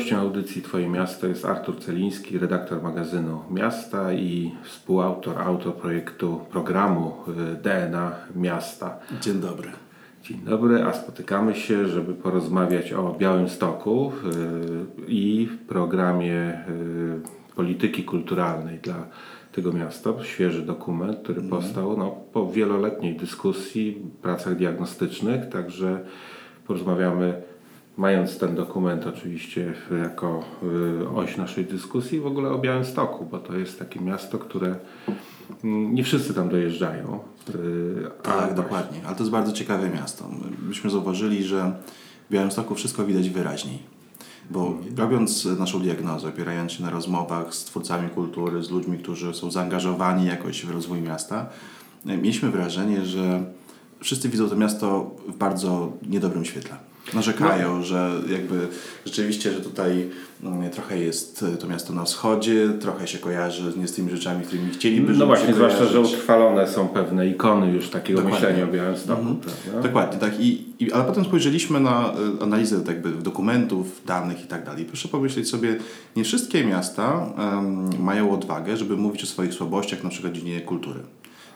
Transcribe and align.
Gościem 0.00 0.20
audycji 0.20 0.62
Twoje 0.62 0.88
Miasto 0.88 1.26
jest 1.26 1.44
Artur 1.44 1.80
Celiński, 1.80 2.38
redaktor 2.38 2.82
magazynu 2.82 3.42
Miasta 3.50 4.12
i 4.12 4.52
współautor, 4.62 5.42
autor 5.42 5.74
projektu 5.74 6.40
programu 6.50 7.14
y, 7.52 7.62
DNA 7.62 8.12
Miasta. 8.36 8.98
Dzień 9.20 9.40
dobry. 9.40 9.68
Dzień 10.22 10.38
dobry, 10.38 10.84
a 10.84 10.92
spotykamy 10.92 11.54
się, 11.54 11.88
żeby 11.88 12.14
porozmawiać 12.14 12.92
o 12.92 13.16
Białym 13.18 13.48
Stoku 13.48 14.12
y, 14.12 15.06
i 15.08 15.48
programie 15.68 16.64
y, 16.68 17.54
polityki 17.56 18.04
kulturalnej 18.04 18.78
dla 18.78 19.06
tego 19.52 19.72
miasta. 19.72 20.10
Świeży 20.22 20.62
dokument, 20.62 21.18
który 21.22 21.38
mm. 21.38 21.50
powstał 21.50 21.96
no, 21.96 22.16
po 22.32 22.52
wieloletniej 22.52 23.16
dyskusji, 23.16 24.02
pracach 24.22 24.56
diagnostycznych, 24.56 25.48
także 25.48 26.00
porozmawiamy 26.66 27.49
mając 28.00 28.38
ten 28.38 28.54
dokument 28.54 29.06
oczywiście 29.06 29.74
jako 30.02 30.44
y, 31.02 31.08
oś 31.08 31.36
naszej 31.36 31.64
dyskusji 31.64 32.20
w 32.20 32.26
ogóle 32.26 32.50
o 32.50 32.58
Białymstoku, 32.58 33.26
bo 33.26 33.38
to 33.38 33.58
jest 33.58 33.78
takie 33.78 34.00
miasto, 34.00 34.38
które 34.38 34.76
mm, 35.64 35.94
nie 35.94 36.04
wszyscy 36.04 36.34
tam 36.34 36.48
dojeżdżają. 36.48 37.18
Y, 37.48 38.22
tak, 38.22 38.54
dokładnie, 38.54 39.00
ale 39.06 39.16
to 39.16 39.22
jest 39.22 39.30
bardzo 39.30 39.52
ciekawe 39.52 39.90
miasto. 39.90 40.28
Myśmy 40.68 40.90
zauważyli, 40.90 41.44
że 41.44 41.72
w 42.30 42.32
Białymstoku 42.32 42.74
wszystko 42.74 43.04
widać 43.04 43.30
wyraźniej. 43.30 43.78
Bo 44.50 44.74
robiąc 44.96 45.44
naszą 45.44 45.80
diagnozę, 45.80 46.28
opierając 46.28 46.72
się 46.72 46.82
na 46.82 46.90
rozmowach 46.90 47.54
z 47.54 47.64
twórcami 47.64 48.08
kultury, 48.08 48.62
z 48.62 48.70
ludźmi, 48.70 48.98
którzy 48.98 49.34
są 49.34 49.50
zaangażowani 49.50 50.26
jakoś 50.26 50.66
w 50.66 50.70
rozwój 50.70 51.00
miasta, 51.00 51.46
mieliśmy 52.04 52.50
wrażenie, 52.50 53.04
że 53.04 53.44
wszyscy 54.00 54.28
widzą 54.28 54.48
to 54.48 54.56
miasto 54.56 55.10
w 55.28 55.36
bardzo 55.36 55.92
niedobrym 56.08 56.44
świetle 56.44 56.89
narzekają, 57.14 57.78
no. 57.78 57.84
że 57.84 58.10
jakby 58.28 58.68
rzeczywiście, 59.06 59.52
że 59.52 59.60
tutaj 59.60 60.10
mm, 60.42 60.70
trochę 60.70 60.98
jest 60.98 61.44
to 61.60 61.66
miasto 61.66 61.92
na 61.92 62.04
wschodzie, 62.04 62.68
trochę 62.80 63.06
się 63.06 63.18
kojarzy 63.18 63.72
nie 63.76 63.88
z 63.88 63.92
tymi 63.92 64.10
rzeczami, 64.10 64.44
którymi 64.44 64.70
chcieliby, 64.70 65.12
No 65.12 65.26
właśnie, 65.26 65.54
zwłaszcza, 65.54 65.84
że 65.84 66.00
utrwalone 66.00 66.68
są 66.68 66.88
pewne 66.88 67.28
ikony 67.28 67.72
już 67.72 67.88
takiego 67.88 68.22
Dokładnie. 68.22 68.48
myślenia 68.48 68.64
o 68.68 68.72
Białymstoku. 68.72 69.20
Mhm. 69.20 69.82
Dokładnie, 69.82 70.18
tak. 70.18 70.40
I, 70.40 70.64
I, 70.78 70.92
ale 70.92 71.04
potem 71.04 71.24
spojrzeliśmy 71.24 71.80
na 71.80 72.12
e, 72.40 72.42
analizę 72.42 72.80
tak 72.80 72.88
jakby 72.88 73.10
dokumentów, 73.10 74.02
danych 74.06 74.44
i 74.44 74.46
tak 74.46 74.64
dalej. 74.64 74.84
Proszę 74.84 75.08
pomyśleć 75.08 75.48
sobie, 75.48 75.76
nie 76.16 76.24
wszystkie 76.24 76.64
miasta 76.64 77.32
um, 77.38 78.02
mają 78.02 78.32
odwagę, 78.32 78.76
żeby 78.76 78.96
mówić 78.96 79.22
o 79.22 79.26
swoich 79.26 79.54
słabościach, 79.54 80.04
na 80.04 80.10
przykład 80.10 80.32
w 80.32 80.36
dziedzinie 80.36 80.60
kultury. 80.60 81.00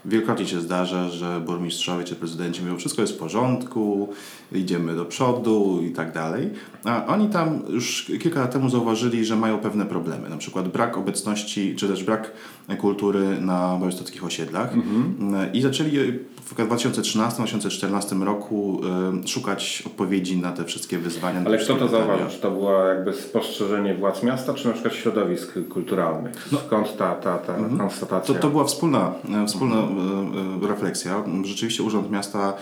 Wielokrotnie 0.05 0.47
się 0.47 0.61
zdarza, 0.61 1.09
że 1.09 1.41
burmistrzowie 1.47 2.05
czy 2.05 2.17
prezydenci 2.17 2.63
mówią, 2.63 2.79
wszystko 2.79 3.03
jest 3.03 3.15
w 3.15 3.19
porządku, 3.19 4.09
idziemy 4.53 4.95
do 4.95 5.05
przodu 5.05 5.81
i 5.83 5.91
tak 5.91 6.13
dalej. 6.13 6.51
A 6.85 7.07
oni 7.07 7.29
tam 7.29 7.63
już 7.69 8.13
kilka 8.23 8.41
lat 8.41 8.53
temu 8.53 8.69
zauważyli, 8.69 9.25
że 9.25 9.37
mają 9.37 9.59
pewne 9.59 9.87
problemy. 9.87 10.29
Na 10.29 10.37
przykład 10.37 10.69
brak 10.69 10.99
obecności, 10.99 11.77
czy 11.77 11.89
też 11.89 12.05
brak 12.05 12.33
kultury 12.79 13.41
na 13.41 13.77
białostockich 13.79 14.25
osiedlach. 14.25 14.75
Mhm. 14.75 15.53
I 15.53 15.63
zaczęli 15.63 16.19
w 16.45 16.55
2013-2014 16.55 18.23
roku 18.23 18.81
y, 19.25 19.29
szukać 19.29 19.83
odpowiedzi 19.87 20.37
na 20.37 20.53
te 20.53 20.65
wszystkie 20.65 20.99
wyzwania. 20.99 21.43
Ale 21.47 21.59
kto 21.59 21.75
to 21.75 21.89
zauważył? 21.89 22.29
Czy 22.29 22.39
to 22.39 22.51
było 22.51 22.85
jakby 22.85 23.13
spostrzeżenie 23.13 23.95
władz 23.95 24.23
miasta, 24.23 24.55
czy 24.55 24.67
na 24.67 24.73
przykład 24.73 24.95
środowisk 24.95 25.55
kulturalnych? 25.69 26.49
No. 26.53 26.59
Skąd 26.67 26.97
ta, 26.97 27.15
ta, 27.15 27.39
ta 27.39 27.55
mhm. 27.55 27.79
konstatacja? 27.79 28.35
To, 28.35 28.41
to 28.41 28.51
była 28.51 28.65
wspólna, 28.65 29.13
e, 29.43 29.47
wspólna 29.47 29.77
mhm. 29.77 30.65
refleksja. 30.67 31.25
Rzeczywiście 31.45 31.83
Urząd 31.83 32.11
Miasta 32.11 32.53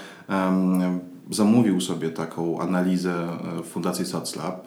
zamówił 1.31 1.81
sobie 1.81 2.11
taką 2.11 2.61
analizę 2.61 3.15
w 3.65 3.67
Fundacji 3.67 4.05
SocLab 4.05 4.67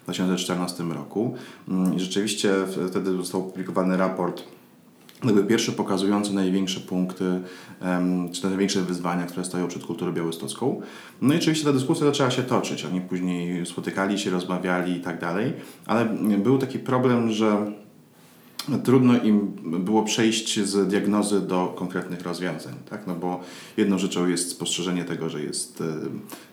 w 0.00 0.04
2014 0.04 0.84
roku 0.84 1.34
mm, 1.68 1.94
i 1.94 2.00
rzeczywiście 2.00 2.52
wtedy 2.90 3.16
został 3.16 3.40
opublikowany 3.40 3.96
raport 3.96 4.42
jakby 5.24 5.44
pierwszy 5.44 5.72
pokazujący 5.72 6.34
największe 6.34 6.80
punkty, 6.80 7.40
czy 8.32 8.46
największe 8.46 8.82
wyzwania, 8.82 9.26
które 9.26 9.44
stoją 9.44 9.68
przed 9.68 9.84
kulturą 9.84 10.12
białostocką. 10.12 10.80
No 11.20 11.34
i 11.34 11.36
oczywiście 11.36 11.64
ta 11.64 11.72
dyskusja 11.72 12.06
zaczęła 12.06 12.30
się 12.30 12.42
toczyć. 12.42 12.84
Oni 12.84 13.00
później 13.00 13.66
spotykali 13.66 14.18
się, 14.18 14.30
rozmawiali 14.30 14.96
i 14.96 15.00
tak 15.00 15.20
dalej, 15.20 15.52
ale 15.86 16.04
był 16.38 16.58
taki 16.58 16.78
problem, 16.78 17.32
że 17.32 17.72
trudno 18.84 19.22
im 19.22 19.52
było 19.84 20.02
przejść 20.02 20.60
z 20.60 20.88
diagnozy 20.88 21.40
do 21.40 21.74
konkretnych 21.76 22.22
rozwiązań, 22.22 22.74
tak? 22.90 23.06
No 23.06 23.14
bo 23.14 23.40
jedną 23.76 23.98
rzeczą 23.98 24.28
jest 24.28 24.50
spostrzeżenie 24.50 25.04
tego, 25.04 25.28
że 25.28 25.42
jest 25.42 25.82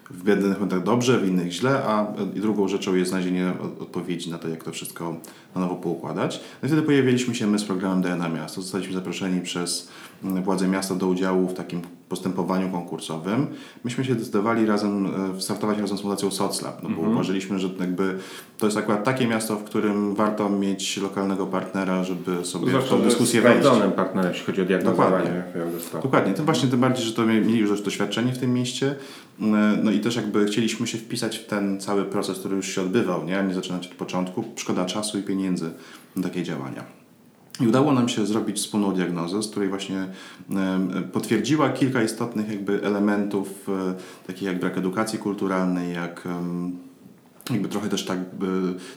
w 0.10 0.28
jednych 0.28 0.54
momentach 0.54 0.84
dobrze, 0.84 1.20
w 1.20 1.28
innych 1.28 1.52
źle, 1.52 1.84
a 1.84 2.14
drugą 2.36 2.68
rzeczą 2.68 2.96
jest 2.96 3.10
znalezienie 3.10 3.54
odpowiedzi 3.80 4.32
na 4.32 4.38
to, 4.38 4.48
jak 4.48 4.64
to 4.64 4.72
wszystko 4.72 5.16
na 5.56 5.62
nowo 5.62 5.76
poukładać. 5.76 6.42
No 6.62 6.66
i 6.66 6.70
wtedy 6.70 6.82
pojawiliśmy 6.82 7.36
się 7.36 7.48
my 7.48 7.60
z 7.60 7.64
programem 7.64 8.02
DNA 8.02 8.30
Miasto. 8.30 8.62
Zostaliśmy 8.62 8.94
zaproszeni 8.94 9.42
przez 9.42 9.90
władze 10.24 10.68
miasta 10.68 10.96
do 10.96 11.08
udziału 11.08 11.48
w 11.48 11.54
takim 11.54 11.82
postępowaniu 12.10 12.70
konkursowym. 12.70 13.48
Myśmy 13.84 14.06
się 14.06 14.14
zdecydowali 14.14 14.66
razem, 14.66 15.06
e, 15.38 15.42
startować 15.42 15.80
razem 15.80 15.98
z 15.98 16.02
Fundacją 16.02 16.32
Soclab, 16.32 16.84
no 16.84 16.90
bo 16.90 16.96
mhm. 16.96 17.12
uważaliśmy, 17.12 17.60
że 17.60 17.70
jakby 17.80 18.18
to 18.58 18.66
jest 18.66 18.78
akurat 18.78 19.04
takie 19.04 19.28
miasto, 19.28 19.56
w 19.56 19.64
którym 19.64 20.16
warto 20.16 20.50
mieć 20.50 20.98
lokalnego 20.98 21.48
partnera, 21.48 22.04
żeby 22.04 22.46
sobie 22.46 22.70
Zwłaszcza, 22.70 22.96
w 22.96 23.00
tą 23.00 23.02
dyskusję 23.02 23.42
wejść. 23.42 23.68
partnerem, 23.96 24.32
jeśli 24.32 24.46
chodzi 24.46 24.62
o 24.62 24.66
diagnozowanie 24.66 25.44
Dokładnie. 25.56 26.02
Dokładnie. 26.02 26.34
Tym 26.34 26.46
właśnie 26.46 26.70
tym 26.70 26.80
bardziej, 26.80 27.06
że 27.06 27.14
to 27.14 27.26
mieli 27.26 27.58
już 27.58 27.82
doświadczenie 27.82 28.34
w 28.34 28.38
tym 28.38 28.54
mieście. 28.54 28.96
E, 29.42 29.46
no 29.84 29.92
i 29.92 29.99
też 30.00 30.16
jakby 30.16 30.46
chcieliśmy 30.46 30.88
się 30.88 30.98
wpisać 30.98 31.38
w 31.38 31.46
ten 31.46 31.80
cały 31.80 32.06
proces, 32.06 32.40
który 32.40 32.56
już 32.56 32.68
się 32.68 32.82
odbywał, 32.82 33.26
nie? 33.26 33.44
Nie 33.48 33.54
zaczynać 33.54 33.88
od 33.88 33.94
początku. 33.94 34.44
Szkoda 34.56 34.86
czasu 34.86 35.20
i 35.20 35.24
pieniędzy 35.24 35.72
na 36.16 36.24
takie 36.24 36.44
działania. 36.44 36.84
I 37.62 37.68
udało 37.68 37.94
nam 37.94 38.10
się 38.10 38.26
zrobić 38.26 38.58
wspólną 38.58 38.94
diagnozę, 38.94 39.44
z 39.44 39.48
której 39.48 39.70
właśnie 39.70 40.08
potwierdziła 41.14 41.70
kilka 41.70 42.04
istotnych 42.04 42.50
jakby 42.50 42.84
elementów, 42.84 43.70
e, 43.70 43.94
takich 44.28 44.44
jak 44.44 44.60
brak 44.60 44.78
edukacji 44.78 45.20
kulturalnej, 45.20 45.94
jak 45.94 46.28
jakby 47.52 47.70
trochę 47.70 47.90
też 47.90 48.06
tak 48.06 48.20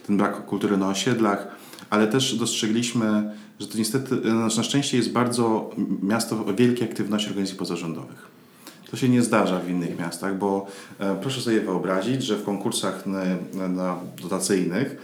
ten 0.07 0.17
brak 0.17 0.45
kultury 0.45 0.77
na 0.77 0.87
osiedlach, 0.87 1.47
ale 1.89 2.07
też 2.07 2.35
dostrzegliśmy, 2.35 3.31
że 3.59 3.67
to 3.67 3.77
niestety 3.77 4.15
e, 4.15 4.33
na 4.33 4.49
szczęście 4.49 4.97
jest 4.97 5.11
bardzo 5.11 5.69
miasto 6.01 6.45
o 6.45 6.53
wielkiej 6.53 6.89
aktywności 6.89 7.29
organizacji 7.29 7.59
pozarządowych. 7.59 8.32
To 8.93 8.97
się 8.97 9.09
nie 9.09 9.21
zdarza 9.21 9.59
w 9.59 9.69
innych 9.69 9.99
miastach, 9.99 10.37
bo 10.37 10.67
e, 10.99 11.15
proszę 11.21 11.41
sobie 11.41 11.61
wyobrazić, 11.61 12.23
że 12.23 12.37
w 12.37 12.43
konkursach 12.43 13.05
na, 13.05 13.67
na 13.67 13.95
dotacyjnych, 14.21 14.97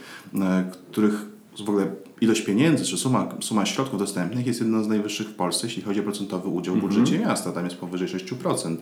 których 0.92 1.14
w 1.58 1.70
ogóle 1.70 1.88
ilość 2.22 2.42
pieniędzy, 2.42 2.86
czy 2.86 2.98
suma, 2.98 3.30
suma 3.42 3.66
środków 3.66 4.00
dostępnych 4.00 4.48
jest 4.48 4.60
jedną 4.60 4.84
z 4.84 4.88
najwyższych 4.88 5.28
w 5.28 5.34
Polsce, 5.34 5.68
jeśli 5.68 5.84
chodzi 5.84 6.00
o 6.00 6.04
procentowy 6.04 6.50
udział 6.50 6.76
w 6.76 6.80
budżecie 6.80 7.16
mm 7.16 7.26
-hmm. 7.26 7.30
miasta. 7.30 7.52
Tam 7.52 7.66
jest 7.66 7.78
powyżej 7.78 8.08
6%. 8.08 8.76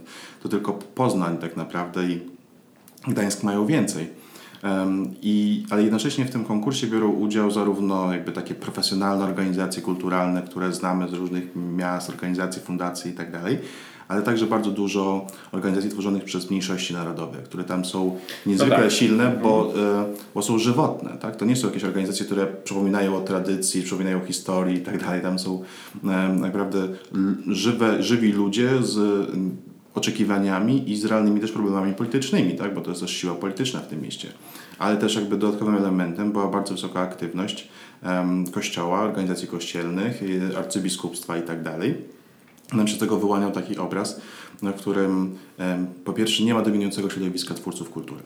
To 0.43 0.49
tylko 0.49 0.73
Poznań 0.73 1.37
tak 1.37 1.57
naprawdę 1.57 2.03
i 2.03 2.19
Gdańsk 3.07 3.43
mają 3.43 3.65
więcej. 3.65 4.07
Um, 4.63 5.13
i, 5.21 5.65
ale 5.69 5.81
jednocześnie 5.83 6.25
w 6.25 6.31
tym 6.31 6.45
konkursie 6.45 6.87
biorą 6.87 7.09
udział 7.09 7.51
zarówno 7.51 8.13
jakby 8.13 8.31
takie 8.31 8.55
profesjonalne 8.55 9.25
organizacje 9.25 9.81
kulturalne, 9.81 10.41
które 10.41 10.73
znamy 10.73 11.07
z 11.07 11.13
różnych 11.13 11.55
miast, 11.55 12.09
organizacji, 12.09 12.61
fundacji 12.61 13.11
itd., 13.11 13.31
tak 13.31 13.51
ale 14.07 14.21
także 14.21 14.45
bardzo 14.45 14.71
dużo 14.71 15.27
organizacji 15.51 15.91
tworzonych 15.91 16.23
przez 16.23 16.49
mniejszości 16.49 16.93
narodowe, 16.93 17.37
które 17.37 17.63
tam 17.63 17.85
są 17.85 18.17
niezwykle 18.45 18.77
no 18.77 18.83
tak. 18.83 18.91
silne, 18.91 19.39
bo, 19.43 19.65
mhm. 19.65 19.85
e, 19.85 20.05
bo 20.35 20.41
są 20.41 20.59
żywotne. 20.59 21.17
Tak? 21.21 21.35
To 21.35 21.45
nie 21.45 21.55
są 21.55 21.67
jakieś 21.67 21.83
organizacje, 21.83 22.25
które 22.25 22.47
przypominają 22.47 23.17
o 23.17 23.21
tradycji, 23.21 23.81
przypominają 23.81 24.21
o 24.21 24.25
historii 24.25 24.77
i 24.77 24.81
tak 24.81 25.03
dalej. 25.03 25.21
Tam 25.21 25.39
są 25.39 25.63
e, 26.03 26.07
naprawdę 26.33 26.87
żywe, 27.47 28.03
żywi 28.03 28.31
ludzie 28.31 28.69
z 28.81 29.27
oczekiwaniami 29.95 30.91
i 30.91 30.97
z 30.97 31.05
realnymi 31.05 31.41
też 31.41 31.51
problemami 31.51 31.93
politycznymi, 31.93 32.55
tak? 32.55 32.73
bo 32.73 32.81
to 32.81 32.89
jest 32.89 33.01
też 33.01 33.11
siła 33.11 33.35
polityczna 33.35 33.79
w 33.79 33.87
tym 33.87 34.01
mieście. 34.01 34.27
Ale 34.79 34.97
też 34.97 35.15
jakby 35.15 35.37
dodatkowym 35.37 35.75
elementem 35.75 36.31
była 36.31 36.47
bardzo 36.47 36.73
wysoka 36.73 36.99
aktywność 36.99 37.67
um, 38.03 38.51
kościoła, 38.51 39.01
organizacji 39.01 39.47
kościelnych, 39.47 40.21
arcybiskupstwa 40.57 41.37
i 41.37 41.41
tak 41.41 41.63
dalej 41.63 42.16
nam 42.73 42.87
się 42.87 42.97
tego 42.97 43.17
wyłaniał 43.17 43.51
taki 43.51 43.77
obraz, 43.77 44.21
na 44.61 44.73
którym 44.73 45.37
po 46.05 46.13
pierwsze 46.13 46.43
nie 46.43 46.53
ma 46.53 46.61
dominującego 46.61 47.09
środowiska 47.09 47.53
twórców 47.53 47.89
kultury. 47.89 48.21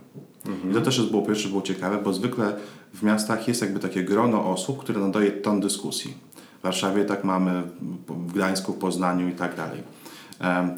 Mhm. 0.46 0.72
I 0.72 0.74
to 0.74 0.82
też 0.82 0.98
jest 0.98 1.10
było 1.10 1.22
pierwsze 1.22 1.50
było 1.50 1.62
ciekawe, 1.62 1.98
bo 2.04 2.14
zwykle 2.14 2.56
w 2.94 3.04
miastach 3.04 3.48
jest 3.48 3.62
jakby 3.62 3.80
takie 3.80 4.04
grono 4.04 4.52
osób, 4.52 4.80
które 4.80 5.00
nadaje 5.02 5.32
ton 5.32 5.60
dyskusji. 5.60 6.14
W 6.60 6.64
Warszawie 6.64 7.06
tak 7.06 7.24
mamy, 7.24 7.64
w 8.08 8.34
Gdańsku, 8.34 8.74
w 8.74 8.78
Poznaniu 8.78 9.30
i 9.30 9.32
tak 9.32 9.56
dalej. 9.56 9.84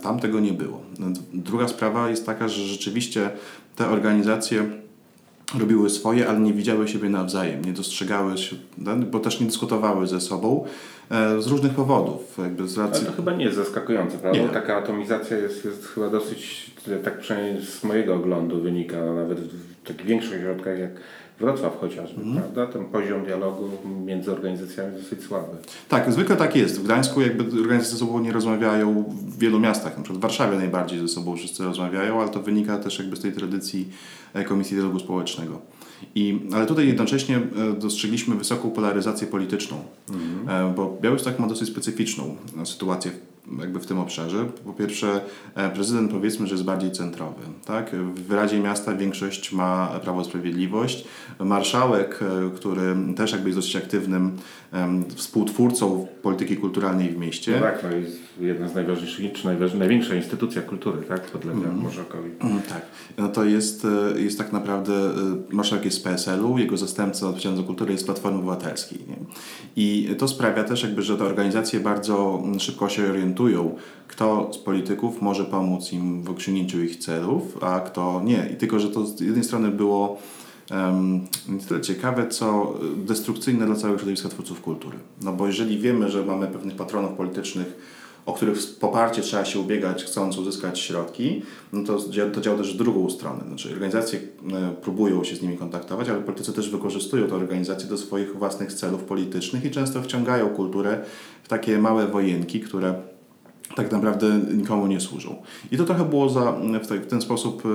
Tam 0.03 0.19
tego 0.19 0.39
nie 0.39 0.53
było. 0.53 0.81
Druga 1.33 1.67
sprawa 1.67 2.09
jest 2.09 2.25
taka, 2.25 2.47
że 2.47 2.61
rzeczywiście 2.61 3.29
te 3.75 3.89
organizacje 3.89 4.69
robiły 5.59 5.89
swoje, 5.89 6.29
ale 6.29 6.39
nie 6.39 6.53
widziały 6.53 6.87
siebie 6.87 7.09
nawzajem, 7.09 7.65
nie 7.65 7.73
dostrzegały 7.73 8.37
się, 8.37 8.55
bo 9.11 9.19
też 9.19 9.39
nie 9.39 9.45
dyskutowały 9.45 10.07
ze 10.07 10.21
sobą 10.21 10.65
z 11.39 11.47
różnych 11.47 11.73
powodów. 11.73 12.37
Jakby 12.43 12.67
z 12.67 12.77
racji... 12.77 13.01
Ale 13.01 13.05
to 13.11 13.15
chyba 13.15 13.33
nie 13.33 13.45
jest 13.45 13.57
zaskakujące, 13.57 14.17
prawda? 14.17 14.39
Nie. 14.41 14.49
Taka 14.49 14.77
atomizacja 14.77 15.37
jest, 15.37 15.65
jest 15.65 15.85
chyba 15.87 16.09
dosyć, 16.09 16.71
tak 17.03 17.19
przynajmniej 17.19 17.65
z 17.65 17.83
mojego 17.83 18.15
oglądu 18.15 18.61
wynika, 18.61 19.13
nawet 19.13 19.39
w 19.39 19.87
takich 19.87 20.05
większych 20.05 20.39
ośrodkach 20.41 20.79
jak 20.79 20.91
Wrocław 21.39 21.79
chociażby, 21.79 22.21
Mhm. 22.21 22.41
prawda? 22.43 22.73
Ten 22.73 22.85
poziom 22.85 23.25
dialogu 23.25 23.69
między 24.05 24.31
organizacjami 24.31 24.93
jest 24.93 25.03
dosyć 25.09 25.25
słaby. 25.25 25.57
Tak, 25.89 26.11
zwykle 26.11 26.35
tak 26.35 26.55
jest. 26.55 26.79
W 26.79 26.83
Gdańsku 26.83 27.21
jakby 27.21 27.43
organizacje 27.43 27.91
ze 27.93 27.97
sobą 27.97 28.19
nie 28.19 28.31
rozmawiają 28.31 29.03
w 29.09 29.37
wielu 29.39 29.59
miastach, 29.59 29.97
na 29.97 30.03
przykład 30.03 30.19
w 30.19 30.21
Warszawie 30.21 30.57
najbardziej 30.57 30.99
ze 30.99 31.07
sobą 31.07 31.35
wszyscy 31.35 31.63
rozmawiają, 31.63 32.21
ale 32.21 32.29
to 32.29 32.39
wynika 32.39 32.77
też 32.77 32.99
jakby 32.99 33.15
z 33.15 33.19
tej 33.19 33.31
tradycji 33.31 33.89
e, 34.33 34.43
Komisji 34.43 34.75
Dialogu 34.77 34.99
Społecznego. 34.99 35.59
I, 36.15 36.39
ale 36.53 36.65
tutaj 36.65 36.87
jednocześnie 36.87 37.37
e, 37.37 37.73
dostrzegliśmy 37.79 38.35
wysoką 38.35 38.71
polaryzację 38.71 39.27
polityczną, 39.27 39.83
E, 40.47 40.73
bo 40.75 40.97
Białystok 41.01 41.39
ma 41.39 41.47
dosyć 41.47 41.69
specyficzną 41.69 42.35
e, 42.61 42.65
sytuację 42.65 43.11
jakby 43.59 43.79
w 43.79 43.85
tym 43.85 43.99
obszarze. 43.99 44.45
Po 44.65 44.73
pierwsze, 44.73 45.21
e, 45.55 45.69
prezydent 45.69 46.11
powiedzmy, 46.11 46.47
że 46.47 46.53
jest 46.53 46.63
bardziej 46.65 46.91
centrowy. 46.91 47.41
Tak? 47.65 47.91
W 48.15 48.31
Radzie 48.31 48.59
Miasta 48.59 48.95
większość 48.95 49.51
ma 49.53 49.87
Prawo 50.03 50.21
i 50.21 50.25
Sprawiedliwość. 50.25 51.05
Marszałek, 51.39 52.19
e, 52.21 52.55
który 52.55 52.95
też 53.15 53.31
jakby 53.31 53.49
jest 53.49 53.57
dosyć 53.59 53.75
aktywnym 53.75 54.31
współtwórcą 55.15 56.07
polityki 56.21 56.57
kulturalnej 56.57 57.09
w 57.09 57.17
mieście. 57.17 57.51
No 57.55 57.61
tak, 57.61 57.81
to 57.81 57.91
jest 57.91 58.17
jedna 58.39 58.67
z 58.67 58.75
najważniejszych, 58.75 59.33
czy 59.33 59.47
najważ- 59.47 59.77
największa 59.77 60.15
instytucja 60.15 60.61
kultury, 60.61 61.01
tak? 61.07 61.21
Podlega 61.21 61.57
Mhm. 61.57 61.77
Morzakowi. 61.77 62.29
Mm, 62.39 62.61
Tak. 62.61 62.81
No 63.17 63.27
to 63.29 63.43
jest, 63.45 63.85
e, 64.15 64.21
jest 64.21 64.37
tak 64.37 64.51
naprawdę, 64.53 64.93
marszałek 65.51 65.85
jest 65.85 65.97
z 65.97 65.99
PSL-u, 65.99 66.57
jego 66.57 66.77
zastępca 66.77 67.25
odpowiedzialny 67.27 67.57
za 67.57 67.63
kulturę 67.63 67.91
jest 67.91 68.03
z 68.03 68.05
Platformy 68.05 68.37
Obywatelskiej. 68.37 68.99
Nie? 69.07 69.15
I 69.75 70.15
to 70.17 70.27
sprawia 70.27 70.63
też 70.63 70.83
jakby, 70.83 71.01
że 71.01 71.17
te 71.17 71.23
organizacje 71.23 71.79
bardzo 71.79 72.41
mm, 72.43 72.59
szybko 72.59 72.89
się 72.89 73.09
orientują, 73.09 73.32
kto 74.07 74.53
z 74.53 74.57
polityków 74.57 75.21
może 75.21 75.45
pomóc 75.45 75.93
im 75.93 76.23
w 76.23 76.29
osiągnięciu 76.29 76.83
ich 76.83 76.95
celów, 76.95 77.63
a 77.63 77.79
kto 77.79 78.21
nie. 78.25 78.49
I 78.53 78.55
tylko, 78.55 78.79
że 78.79 78.89
to 78.89 79.05
z 79.05 79.19
jednej 79.19 79.43
strony 79.43 79.71
było 79.71 80.17
em, 80.71 81.21
nie 81.49 81.59
tyle 81.59 81.81
ciekawe, 81.81 82.27
co 82.27 82.73
destrukcyjne 82.97 83.65
dla 83.65 83.75
całego 83.75 83.99
środowiska 83.99 84.29
twórców 84.29 84.61
kultury. 84.61 84.97
No 85.21 85.33
bo 85.33 85.47
jeżeli 85.47 85.79
wiemy, 85.79 86.09
że 86.09 86.25
mamy 86.25 86.47
pewnych 86.47 86.75
patronów 86.75 87.11
politycznych, 87.11 87.77
o 88.25 88.33
których 88.33 88.57
poparcie 88.79 89.21
trzeba 89.21 89.45
się 89.45 89.59
ubiegać, 89.59 90.03
chcąc 90.03 90.37
uzyskać 90.37 90.79
środki, 90.79 91.41
no 91.73 91.83
to, 91.83 91.97
to 92.33 92.41
działa 92.41 92.57
też 92.57 92.73
w 92.73 92.77
drugą 92.77 93.09
stronę. 93.09 93.43
Znaczy 93.47 93.71
organizacje 93.73 94.19
e, 94.19 94.73
próbują 94.81 95.23
się 95.23 95.35
z 95.35 95.41
nimi 95.41 95.57
kontaktować, 95.57 96.09
ale 96.09 96.21
politycy 96.21 96.53
też 96.53 96.69
wykorzystują 96.69 97.27
te 97.27 97.35
organizacje 97.35 97.89
do 97.89 97.97
swoich 97.97 98.37
własnych 98.37 98.73
celów 98.73 99.03
politycznych 99.03 99.65
i 99.65 99.71
często 99.71 100.01
wciągają 100.01 100.49
kulturę 100.49 101.01
w 101.43 101.47
takie 101.47 101.77
małe 101.77 102.07
wojenki, 102.07 102.59
które 102.59 102.95
tak 103.75 103.91
naprawdę 103.91 104.39
nikomu 104.57 104.87
nie 104.87 104.99
służą. 104.99 105.35
I 105.71 105.77
to 105.77 105.85
trochę 105.85 106.05
było 106.05 106.29
za, 106.29 106.51
w, 106.83 106.87
te, 106.87 106.99
w 106.99 107.07
ten 107.07 107.21
sposób 107.21 107.65
y, 107.65 107.69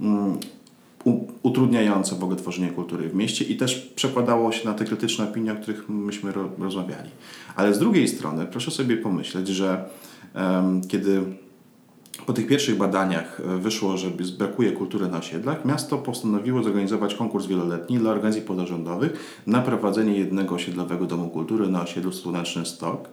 mm, 0.00 0.38
utrudniające 1.42 2.14
w 2.14 2.22
ogóle 2.22 2.38
tworzenie 2.38 2.68
kultury 2.68 3.08
w 3.08 3.14
mieście 3.14 3.44
i 3.44 3.56
też 3.56 3.92
przekładało 3.94 4.52
się 4.52 4.68
na 4.68 4.74
te 4.74 4.84
krytyczne 4.84 5.24
opinie, 5.24 5.52
o 5.52 5.56
których 5.56 5.88
myśmy 5.88 6.32
ro, 6.32 6.48
rozmawiali. 6.58 7.10
Ale 7.56 7.74
z 7.74 7.78
drugiej 7.78 8.08
strony 8.08 8.46
proszę 8.46 8.70
sobie 8.70 8.96
pomyśleć, 8.96 9.48
że 9.48 9.84
kiedy 10.88 11.22
po 12.26 12.32
tych 12.32 12.46
pierwszych 12.46 12.76
badaniach 12.76 13.40
e, 13.40 13.58
wyszło, 13.58 13.96
że 13.96 14.08
brakuje 14.38 14.72
kultury 14.72 15.08
na 15.08 15.18
osiedlach, 15.18 15.64
miasto 15.64 15.98
postanowiło 15.98 16.62
zorganizować 16.62 17.14
konkurs 17.14 17.46
wieloletni 17.46 17.98
dla 17.98 18.10
organizacji 18.10 18.46
pozarządowych 18.46 19.42
na 19.46 19.62
prowadzenie 19.62 20.18
jednego 20.18 20.54
osiedlowego 20.54 21.06
domu 21.06 21.28
kultury 21.28 21.68
na 21.68 21.82
osiedlu 21.82 22.12
Słoneczny 22.12 22.66
Stok. 22.66 23.08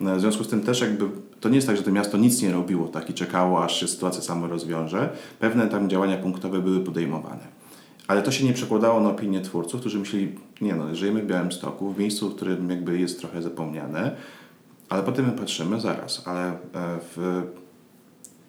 E, 0.00 0.16
W 0.16 0.20
związku 0.20 0.44
z 0.44 0.48
tym 0.48 0.60
też 0.60 0.80
jakby 0.80 1.04
to 1.40 1.48
nie 1.48 1.54
jest 1.54 1.66
tak, 1.66 1.76
że 1.76 1.82
to 1.82 1.90
miasto 1.90 2.18
nic 2.18 2.42
nie 2.42 2.52
robiło 2.52 2.88
tak 2.88 3.10
i 3.10 3.14
czekało, 3.14 3.64
aż 3.64 3.80
się 3.80 3.88
sytuacja 3.88 4.22
sama 4.22 4.46
rozwiąże. 4.46 5.16
Pewne 5.38 5.66
tam 5.66 5.90
działania 5.90 6.16
punktowe 6.16 6.60
były 6.60 6.80
podejmowane. 6.80 7.64
Ale 8.06 8.22
to 8.22 8.30
się 8.30 8.44
nie 8.44 8.52
przekładało 8.52 9.00
na 9.00 9.08
opinię 9.08 9.40
twórców, 9.40 9.80
którzy 9.80 9.98
myśleli, 9.98 10.32
nie 10.60 10.74
no, 10.74 10.94
żyjemy 10.94 11.22
w 11.22 11.26
Białymstoku, 11.26 11.92
w 11.92 11.98
miejscu, 11.98 12.30
w 12.30 12.36
którym 12.36 12.70
jakby 12.70 12.98
jest 12.98 13.20
trochę 13.20 13.42
zapomniane, 13.42 14.16
ale 14.88 15.02
potem 15.02 15.26
my 15.26 15.32
patrzymy, 15.32 15.80
zaraz, 15.80 16.22
ale 16.28 16.48
e, 16.48 16.54
w 17.16 17.42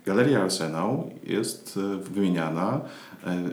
Galeria 0.05 0.43
Arsenał 0.43 1.11
jest 1.23 1.79
e, 1.93 1.97
wymieniana 1.97 2.81
e, 3.27 3.43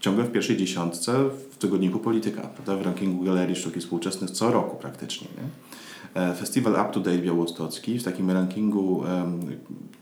ciągle 0.00 0.24
w 0.24 0.32
pierwszej 0.32 0.56
dziesiątce 0.56 1.12
w 1.50 1.56
tygodniku 1.58 1.98
Polityka, 1.98 2.42
prawda? 2.42 2.76
w 2.76 2.82
rankingu 2.82 3.24
Galerii 3.24 3.56
Sztuki 3.56 3.80
Współczesnych 3.80 4.30
co 4.30 4.52
roku 4.52 4.76
praktycznie. 4.76 5.28
Nie? 5.36 6.22
E, 6.22 6.34
Festiwal 6.34 6.72
Up 6.72 6.92
to 6.92 7.00
Date 7.00 7.18
Białostocki 7.18 7.98
w 7.98 8.04
takim 8.04 8.30
rankingu 8.30 9.04
em, 9.04 9.40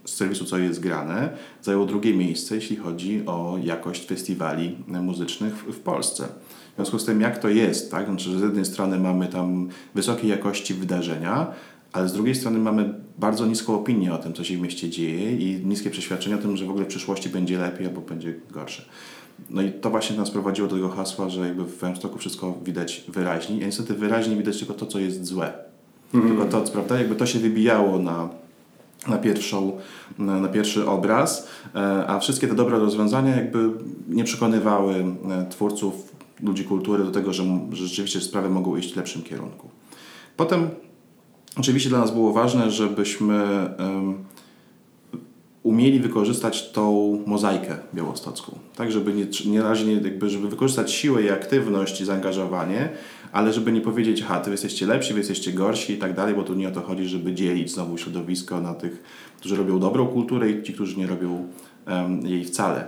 z 0.05 0.15
serwisu 0.15 0.45
Co 0.45 0.57
jest 0.57 0.79
grane 0.79 1.37
zajął 1.61 1.85
drugie 1.85 2.13
miejsce, 2.13 2.55
jeśli 2.55 2.75
chodzi 2.75 3.25
o 3.25 3.57
jakość 3.63 4.07
festiwali 4.07 4.77
muzycznych 4.87 5.55
w, 5.55 5.71
w 5.71 5.79
Polsce. 5.79 6.27
W 6.71 6.75
związku 6.75 6.99
z 6.99 7.05
tym, 7.05 7.21
jak 7.21 7.37
to 7.37 7.49
jest, 7.49 7.91
tak? 7.91 8.05
Znaczy, 8.05 8.29
że 8.29 8.39
z 8.39 8.41
jednej 8.41 8.65
strony 8.65 8.99
mamy 8.99 9.27
tam 9.27 9.69
wysokiej 9.95 10.29
jakości 10.29 10.73
wydarzenia, 10.73 11.47
ale 11.95 12.09
z 12.09 12.13
drugiej 12.13 12.35
strony 12.35 12.59
mamy 12.59 12.93
bardzo 13.17 13.45
niską 13.45 13.75
opinię 13.75 14.13
o 14.13 14.17
tym, 14.17 14.33
co 14.33 14.43
się 14.43 14.57
w 14.57 14.61
mieście 14.61 14.89
dzieje 14.89 15.31
i 15.31 15.65
niskie 15.65 15.89
przeświadczenie 15.89 16.35
o 16.35 16.37
tym, 16.37 16.57
że 16.57 16.65
w 16.65 16.69
ogóle 16.69 16.85
w 16.85 16.87
przyszłości 16.87 17.29
będzie 17.29 17.59
lepiej 17.59 17.87
albo 17.87 18.01
będzie 18.01 18.33
gorsze. 18.51 18.85
No 19.49 19.61
i 19.61 19.71
to 19.71 19.89
właśnie 19.89 20.17
nas 20.17 20.31
prowadziło 20.31 20.67
do 20.67 20.75
tego 20.75 20.89
hasła, 20.89 21.29
że 21.29 21.47
jakby 21.47 21.63
w 21.63 21.81
Białymstoku 21.81 22.17
wszystko 22.17 22.57
widać 22.63 23.03
wyraźnie, 23.07 23.63
a 23.63 23.65
niestety 23.65 23.93
wyraźnie 23.93 24.35
widać 24.35 24.59
tylko 24.59 24.73
to, 24.73 24.85
co 24.85 24.99
jest 24.99 25.25
złe. 25.25 25.53
Tylko 26.11 26.45
to, 26.45 26.61
prawda, 26.61 26.99
jakby 26.99 27.15
to 27.15 27.25
się 27.25 27.39
wybijało 27.39 27.99
na, 27.99 28.29
na, 29.07 29.17
pierwszą, 29.17 29.77
na, 30.19 30.39
na 30.39 30.47
pierwszy 30.47 30.87
obraz, 30.87 31.47
e, 31.75 32.07
a 32.07 32.19
wszystkie 32.19 32.47
te 32.47 32.55
dobre 32.55 32.79
rozwiązania 32.79 33.35
jakby 33.35 33.69
nie 34.09 34.23
przekonywały 34.23 34.93
e, 34.93 35.45
twórców, 35.49 36.15
ludzi 36.43 36.63
kultury 36.63 37.03
do 37.03 37.11
tego, 37.11 37.33
że, 37.33 37.43
że 37.71 37.87
rzeczywiście 37.87 38.21
sprawy 38.21 38.49
mogą 38.49 38.77
iść 38.77 38.93
w 38.93 38.97
lepszym 38.97 39.21
kierunku. 39.21 39.69
Potem 40.37 40.69
oczywiście 41.59 41.89
dla 41.89 41.99
nas 41.99 42.11
było 42.11 42.33
ważne, 42.33 42.71
żebyśmy 42.71 43.69
umieli 45.65 45.99
wykorzystać 45.99 46.71
tą 46.71 47.19
mozaikę 47.25 47.77
białostocką. 47.93 48.59
Tak, 48.75 48.91
żeby 48.91 49.13
nie, 49.13 49.25
nie 49.45 49.61
razie 49.61 49.93
jakby, 49.93 50.29
żeby 50.29 50.49
wykorzystać 50.49 50.91
siłę 50.91 51.23
i 51.23 51.29
aktywność 51.29 52.01
i 52.01 52.05
zaangażowanie, 52.05 52.89
ale 53.31 53.53
żeby 53.53 53.71
nie 53.71 53.81
powiedzieć, 53.81 54.21
aha, 54.25 54.39
ty 54.39 54.51
jesteście 54.51 54.85
lepsi, 54.85 55.13
wy 55.13 55.19
jesteście 55.19 55.53
gorsi 55.53 55.93
i 55.93 55.97
tak 55.97 56.13
dalej, 56.13 56.35
bo 56.35 56.43
tu 56.43 56.53
nie 56.53 56.67
o 56.67 56.71
to 56.71 56.81
chodzi, 56.81 57.05
żeby 57.05 57.33
dzielić 57.33 57.71
znowu 57.71 57.97
środowisko 57.97 58.61
na 58.61 58.73
tych, 58.73 59.03
którzy 59.39 59.55
robią 59.55 59.79
dobrą 59.79 60.07
kulturę 60.07 60.49
i 60.49 60.63
ci, 60.63 60.73
którzy 60.73 60.97
nie 60.97 61.07
robią 61.07 61.47
em, 61.85 62.27
jej 62.27 62.45
wcale. 62.45 62.87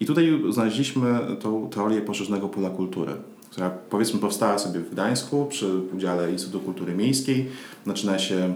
I 0.00 0.06
tutaj 0.06 0.42
znaleźliśmy 0.50 1.18
tą 1.40 1.68
teorię 1.70 2.00
poszerzonego 2.00 2.48
pola 2.48 2.70
kultury, 2.70 3.12
która 3.52 3.70
powiedzmy 3.70 4.20
powstała 4.20 4.58
sobie 4.58 4.80
w 4.80 4.90
Gdańsku 4.90 5.46
przy 5.46 5.78
udziale 5.78 6.32
Instytutu 6.32 6.64
Kultury 6.64 6.94
Miejskiej. 6.94 7.48
Zaczyna 7.86 8.18
się 8.18 8.54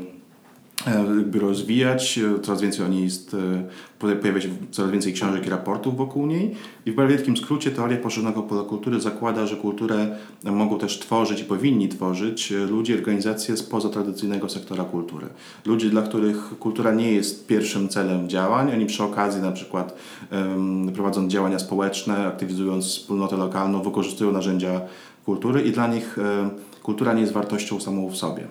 jakby 0.90 1.38
rozwijać, 1.38 2.20
coraz 2.42 2.62
więcej 2.62 2.86
o 2.86 2.88
niej 2.88 3.04
jest, 3.04 3.34
e, 3.34 3.62
poja- 3.98 4.16
pojawia 4.16 4.40
się 4.40 4.48
coraz 4.70 4.90
więcej 4.90 5.12
książek 5.12 5.46
i 5.46 5.50
raportów 5.50 5.96
wokół 5.96 6.26
niej. 6.26 6.54
I 6.86 6.92
w 6.92 6.94
bardzo 6.94 7.14
wielkim 7.14 7.36
skrócie 7.36 7.70
teoria 7.70 7.96
poszerzonego 7.96 8.42
pola 8.42 8.62
kultury 8.62 9.00
zakłada, 9.00 9.46
że 9.46 9.56
kulturę 9.56 10.16
mogą 10.44 10.78
też 10.78 10.98
tworzyć 10.98 11.40
i 11.40 11.44
powinni 11.44 11.88
tworzyć 11.88 12.52
ludzie, 12.70 12.94
organizacje 12.94 13.56
spoza 13.56 13.88
tradycyjnego 13.88 14.48
sektora 14.48 14.84
kultury. 14.84 15.26
Ludzie, 15.66 15.90
dla 15.90 16.02
których 16.02 16.58
kultura 16.58 16.94
nie 16.94 17.12
jest 17.12 17.46
pierwszym 17.46 17.88
celem 17.88 18.28
działań, 18.28 18.72
oni 18.72 18.86
przy 18.86 19.04
okazji 19.04 19.42
na 19.42 19.52
przykład 19.52 19.96
prowadząc 20.94 21.32
działania 21.32 21.58
społeczne, 21.58 22.26
aktywizując 22.26 22.86
wspólnotę 22.86 23.36
lokalną, 23.36 23.82
wykorzystują 23.82 24.32
narzędzia 24.32 24.80
kultury 25.24 25.62
i 25.62 25.72
dla 25.72 25.86
nich 25.86 26.16
kultura 26.86 27.12
nie 27.14 27.20
jest 27.20 27.32
wartością 27.32 27.80
samą 27.80 28.08
w 28.08 28.16
sobie. 28.16 28.42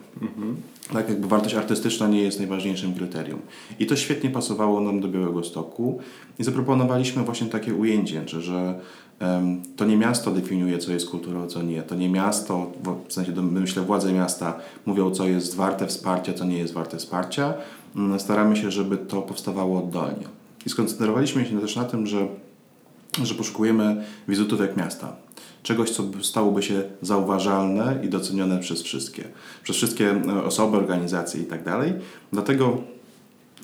Tak 0.94 1.10
jakby 1.10 1.28
wartość 1.28 1.56
artystyczna 1.56 2.08
nie 2.08 2.22
jest 2.22 2.40
najważniejszym 2.40 2.94
kryterium. 2.94 3.40
I 3.80 3.86
to 3.86 3.96
świetnie 3.96 4.30
pasowało 4.30 4.82
nam 4.82 5.00
do 5.00 5.08
Białego 5.08 5.44
Stoku 5.44 6.00
i 6.40 6.44
zaproponowaliśmy 6.44 7.24
właśnie 7.24 7.48
takie 7.48 7.74
ujęcie, 7.74 8.26
że, 8.28 8.80
em, 9.20 9.62
to 9.76 9.86
nie 9.86 9.98
miasto 9.98 10.32
definiuje, 10.32 10.78
co 10.78 10.92
jest 10.92 11.10
kulturą, 11.10 11.48
co 11.48 11.64
nie. 11.64 11.82
To 11.84 11.96
nie 11.96 12.10
miasto, 12.10 12.72
w 13.08 13.14
sensie 13.14 13.32
myślę 13.42 13.84
władze 13.84 14.14
miasta 14.14 14.60
mówią, 14.86 15.12
co 15.12 15.28
jest 15.28 15.56
warte 15.56 15.88
wsparcia, 15.88 16.34
co 16.34 16.46
nie 16.46 16.58
jest 16.58 16.74
warte 16.74 16.98
wsparcia. 16.98 17.54
Mm, 17.96 18.20
Staramy 18.20 18.56
się, 18.56 18.72
żeby 18.72 18.98
to 18.98 19.22
powstawało 19.22 19.80
oddolnie. 19.80 20.28
I 20.66 20.70
skoncentrowaliśmy 20.70 21.46
się 21.46 21.62
też 21.62 21.76
na 21.76 21.84
tym, 21.84 22.08
że 22.08 22.28
że 23.24 23.36
poszukujemy 23.36 24.04
wizytówek 24.28 24.78
miasta. 24.78 25.16
Czegoś, 25.64 25.90
co 25.90 26.04
by- 26.04 26.24
stałoby 26.24 26.64
się 26.64 26.84
zauważalne 27.02 28.00
i 28.04 28.10
docenione 28.10 28.60
przez 28.60 28.82
wszystkie. 28.82 29.24
Przez 29.64 29.76
wszystkie 29.76 30.12
e, 30.12 30.44
osoby, 30.44 30.78
organizacje 30.78 31.42
i 31.42 31.46
tak. 31.46 31.64
Dlatego 32.32 32.78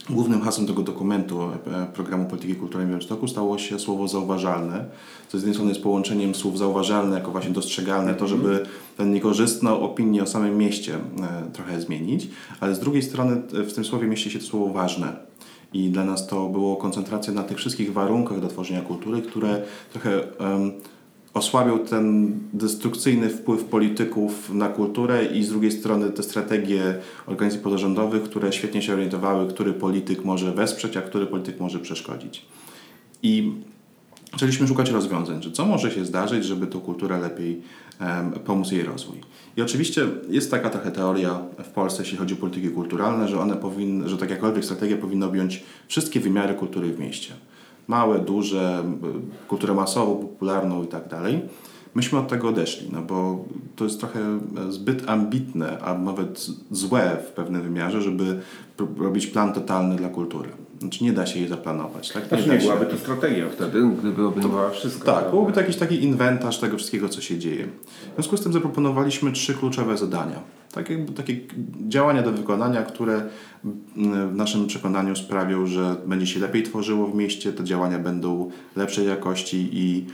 głównym 0.09 0.41
hasłem 0.41 0.67
tego 0.67 0.81
dokumentu 0.81 1.41
e, 1.41 1.85
programu 1.93 2.25
polityki 2.25 2.55
kulturalnej 2.55 2.87
w 2.87 2.89
Białymstoku 2.89 3.27
stało 3.27 3.57
się 3.57 3.79
słowo 3.79 4.07
zauważalne, 4.07 4.85
co 5.29 5.37
z 5.37 5.41
jednej 5.41 5.53
strony 5.53 5.71
jest 5.71 5.83
połączeniem 5.83 6.35
słów 6.35 6.57
zauważalne 6.57 7.17
jako 7.17 7.31
właśnie 7.31 7.51
dostrzegalne, 7.51 8.13
to 8.13 8.27
żeby 8.27 8.65
tę 8.97 9.05
niekorzystną 9.05 9.79
opinię 9.79 10.23
o 10.23 10.27
samym 10.27 10.57
mieście 10.57 10.95
e, 10.95 11.51
trochę 11.53 11.81
zmienić, 11.81 12.27
ale 12.59 12.75
z 12.75 12.79
drugiej 12.79 13.01
strony 13.01 13.41
w 13.51 13.73
tym 13.73 13.85
słowie 13.85 14.07
mieści 14.07 14.31
się 14.31 14.39
to 14.39 14.45
słowo 14.45 14.73
ważne. 14.73 15.30
I 15.73 15.89
dla 15.89 16.05
nas 16.05 16.27
to 16.27 16.49
było 16.49 16.75
koncentracja 16.75 17.33
na 17.33 17.43
tych 17.43 17.57
wszystkich 17.57 17.93
warunkach 17.93 18.39
do 18.39 18.47
tworzenia 18.47 18.81
kultury, 18.81 19.21
które 19.21 19.61
trochę 19.91 20.39
em, 20.39 20.71
osłabiał 21.33 21.79
ten 21.79 22.33
destrukcyjny 22.53 23.29
wpływ 23.29 23.63
polityków 23.63 24.53
na 24.53 24.67
kulturę 24.67 25.25
i 25.25 25.43
z 25.43 25.49
drugiej 25.49 25.71
strony 25.71 26.09
te 26.09 26.23
strategie 26.23 26.95
organizacji 27.25 27.63
pozarządowych, 27.63 28.23
które 28.23 28.53
świetnie 28.53 28.81
się 28.81 28.93
orientowały, 28.93 29.47
który 29.47 29.73
polityk 29.73 30.25
może 30.25 30.51
wesprzeć, 30.51 30.97
a 30.97 31.01
który 31.01 31.25
polityk 31.27 31.59
może 31.59 31.79
przeszkodzić. 31.79 32.45
I 33.23 33.51
zaczęliśmy 34.31 34.67
szukać 34.67 34.89
rozwiązań, 34.89 35.43
że 35.43 35.51
co 35.51 35.65
może 35.65 35.91
się 35.91 36.05
zdarzyć, 36.05 36.45
żeby 36.45 36.67
tą 36.67 36.79
kulturę 36.79 37.19
lepiej 37.19 37.51
um, 37.51 37.90
pomóc 38.45 38.71
jej 38.71 38.83
rozwój. 38.83 39.21
I 39.57 39.61
oczywiście 39.61 40.05
jest 40.29 40.51
taka 40.51 40.69
trochę 40.69 40.91
teoria 40.91 41.41
w 41.63 41.69
Polsce, 41.69 42.01
jeśli 42.03 42.17
chodzi 42.17 42.33
o 42.33 42.37
polityki 42.37 42.69
kulturalne, 42.69 43.27
że 43.27 43.39
one 43.39 43.55
powinny, 43.55 44.09
że 44.09 44.17
tak 44.17 44.29
jakakolwiek 44.29 44.65
strategia 44.65 44.97
powinna 44.97 45.25
objąć 45.25 45.63
wszystkie 45.87 46.19
wymiary 46.19 46.53
kultury 46.53 46.93
w 46.93 46.99
mieście. 46.99 47.33
Małe, 47.87 48.19
duże, 48.19 48.83
kulturę 49.47 49.73
masową, 49.73 50.15
popularną 50.15 50.83
i 50.83 50.87
tak 50.87 51.07
dalej. 51.07 51.41
Myśmy 51.95 52.19
od 52.19 52.27
tego 52.27 52.47
odeszli, 52.49 52.89
no 52.91 53.01
bo 53.01 53.45
to 53.75 53.83
jest 53.83 53.99
trochę 53.99 54.39
zbyt 54.69 55.09
ambitne, 55.09 55.79
a 55.81 55.97
nawet 55.97 56.47
złe 56.71 57.17
w 57.27 57.31
pewnym 57.31 57.61
wymiarze, 57.61 58.01
żeby 58.01 58.39
robić 58.97 59.27
plan 59.27 59.53
totalny 59.53 59.95
dla 59.95 60.09
kultury. 60.09 60.49
Znaczy 60.81 61.03
nie 61.03 61.13
da 61.13 61.25
się 61.25 61.39
jej 61.39 61.47
zaplanować. 61.47 62.09
Tak? 62.09 62.27
Znaczy 62.27 62.49
nie, 62.49 62.55
nie 62.55 62.61
byłaby 62.61 62.85
to 62.85 62.97
strategia 62.97 63.49
wtedy, 63.49 63.89
gdyby 63.99 64.27
obejmowała 64.27 64.69
wszystko. 64.69 65.05
Tak, 65.05 65.29
byłoby 65.29 65.51
to 65.51 65.59
jakiś 65.59 65.75
taki 65.75 66.03
inwentarz 66.03 66.59
tego 66.59 66.77
wszystkiego, 66.77 67.09
co 67.09 67.21
się 67.21 67.39
dzieje. 67.39 67.67
W 68.11 68.13
związku 68.15 68.37
z 68.37 68.41
tym 68.41 68.53
zaproponowaliśmy 68.53 69.31
trzy 69.31 69.53
kluczowe 69.53 69.97
zadania. 69.97 70.39
Takie, 70.73 71.05
takie 71.05 71.39
działania 71.87 72.21
do 72.21 72.31
wykonania, 72.31 72.83
które 72.83 73.29
w 74.31 74.35
naszym 74.35 74.67
przekonaniu 74.67 75.15
sprawią, 75.15 75.65
że 75.65 75.95
będzie 76.05 76.27
się 76.27 76.39
lepiej 76.39 76.63
tworzyło 76.63 77.07
w 77.07 77.15
mieście, 77.15 77.53
te 77.53 77.63
działania 77.63 77.99
będą 77.99 78.51
lepszej 78.75 79.07
jakości 79.07 79.69
i 79.73 80.05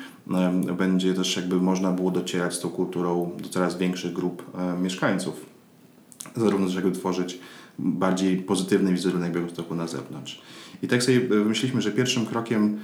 będzie 0.77 1.13
też 1.13 1.35
jakby 1.35 1.55
można 1.55 1.91
było 1.91 2.11
docierać 2.11 2.53
z 2.53 2.59
tą 2.59 2.69
kulturą 2.69 3.31
do 3.43 3.49
coraz 3.49 3.77
większych 3.77 4.13
grup 4.13 4.43
mieszkańców. 4.81 5.45
Zarówno 6.35 6.65
też 6.65 6.75
jakby 6.75 6.91
tworzyć 6.91 7.39
bardziej 7.79 8.37
pozytywny 8.37 8.93
wizerunek 8.93 9.31
Białegostoku 9.31 9.75
na 9.75 9.87
zewnątrz. 9.87 10.41
I 10.81 10.87
tak 10.87 11.03
sobie 11.03 11.19
myśleliśmy, 11.45 11.81
że 11.81 11.91
pierwszym 11.91 12.25
krokiem 12.25 12.79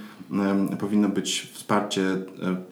powinno 0.80 1.08
być 1.08 1.50
wsparcie 1.52 2.02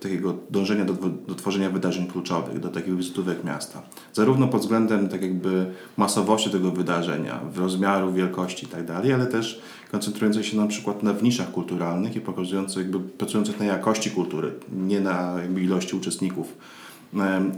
takiego 0.00 0.34
dążenia 0.50 0.84
do, 0.84 0.92
do 1.28 1.34
tworzenia 1.34 1.70
wydarzeń 1.70 2.06
kluczowych, 2.06 2.60
do 2.60 2.68
takich 2.68 2.96
wizytówek 2.96 3.44
miasta. 3.44 3.82
Zarówno 4.12 4.48
pod 4.48 4.60
względem 4.60 5.08
tak 5.08 5.22
jakby 5.22 5.66
masowości 5.96 6.50
tego 6.50 6.70
wydarzenia, 6.70 7.40
rozmiaru, 7.56 8.12
wielkości 8.12 8.66
i 8.66 8.68
tak 8.68 8.90
ale 9.14 9.26
też 9.26 9.62
koncentrujące 9.90 10.44
się 10.44 10.56
na 10.56 10.66
przykład 10.66 11.02
na 11.02 11.12
niszach 11.22 11.52
kulturalnych 11.52 12.16
i 12.16 12.20
pokazujące 12.20 12.80
jakby 12.80 13.00
pracujących 13.00 13.60
na 13.60 13.64
jakości 13.66 14.10
kultury, 14.10 14.52
nie 14.72 15.00
na 15.00 15.34
jakby 15.42 15.62
ilości 15.62 15.96
uczestników. 15.96 16.56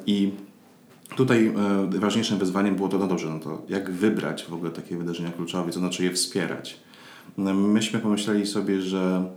I 0.07 0.31
Tutaj 1.17 1.53
e, 1.95 1.99
ważniejszym 1.99 2.39
wyzwaniem 2.39 2.77
było 2.77 2.89
to, 2.89 2.99
no 2.99 3.07
dobrze, 3.07 3.31
no 3.31 3.39
to 3.39 3.63
jak 3.69 3.91
wybrać 3.91 4.45
w 4.45 4.53
ogóle 4.55 4.71
takie 4.71 4.97
wydarzenia 4.97 5.31
kluczowe, 5.33 5.73
co 5.73 5.79
znaczy 5.81 6.05
je 6.05 6.13
wspierać. 6.13 6.81
No, 7.39 7.55
myśmy 7.55 7.99
pomyśleli 7.99 8.47
sobie, 8.47 8.83
że 8.83 9.31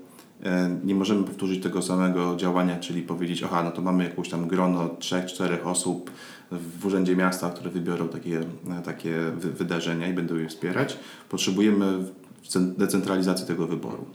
e, 0.43 0.79
nie 0.83 0.95
możemy 0.95 1.23
powtórzyć 1.23 1.63
tego 1.63 1.81
samego 1.81 2.35
działania, 2.35 2.79
czyli 2.79 3.01
powiedzieć, 3.01 3.43
aha, 3.43 3.63
no 3.63 3.71
to 3.71 3.81
mamy 3.81 4.03
jakąś 4.03 4.29
tam 4.29 4.47
grono 4.47 4.89
trzech, 4.99 5.25
czterech 5.25 5.67
osób 5.67 6.11
w 6.51 6.85
Urzędzie 6.85 7.15
Miasta, 7.15 7.49
które 7.49 7.69
wybiorą 7.69 8.07
takie, 8.07 8.39
e, 8.79 8.81
takie 8.85 9.15
wydarzenia 9.35 10.07
i 10.07 10.13
będą 10.13 10.35
je 10.35 10.47
wspierać. 10.47 10.97
Potrzebujemy 11.29 12.03
decentralizacji 12.77 13.47
tego 13.47 13.67
wyboru. 13.67 14.05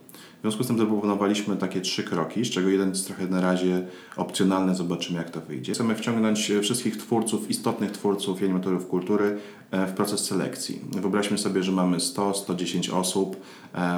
W 0.43 0.45
związku 0.45 0.65
z 0.65 0.67
tym 0.67 0.79
zaproponowaliśmy 0.79 1.57
takie 1.57 1.81
trzy 1.81 2.03
kroki, 2.03 2.45
z 2.45 2.51
czego 2.51 2.69
jeden 2.69 2.89
jest 2.89 3.07
trochę 3.07 3.27
na 3.27 3.41
razie 3.41 3.87
opcjonalny, 4.17 4.75
zobaczymy 4.75 5.19
jak 5.19 5.31
to 5.31 5.41
wyjdzie. 5.41 5.73
Chcemy 5.73 5.95
wciągnąć 5.95 6.53
wszystkich 6.63 6.97
twórców, 6.97 7.51
istotnych 7.51 7.91
twórców 7.91 8.43
i 8.43 8.45
animatorów 8.45 8.89
kultury 8.89 9.39
e, 9.71 9.87
w 9.87 9.93
proces 9.93 10.25
selekcji. 10.25 10.81
Wyobraźmy 10.91 11.39
sobie, 11.39 11.63
że 11.63 11.73
mamy 11.73 11.97
100-110 11.97 12.95
osób 12.95 13.37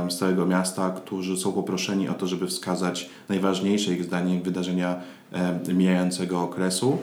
z 0.09 0.19
całego 0.19 0.47
miasta, 0.47 0.91
którzy 0.91 1.37
są 1.37 1.53
poproszeni 1.53 2.09
o 2.09 2.15
to, 2.15 2.27
żeby 2.27 2.47
wskazać 2.47 3.11
najważniejsze 3.29 3.95
ich 3.95 4.05
zdaniem 4.05 4.43
wydarzenia 4.43 5.01
mijającego 5.75 6.41
okresu. 6.41 6.99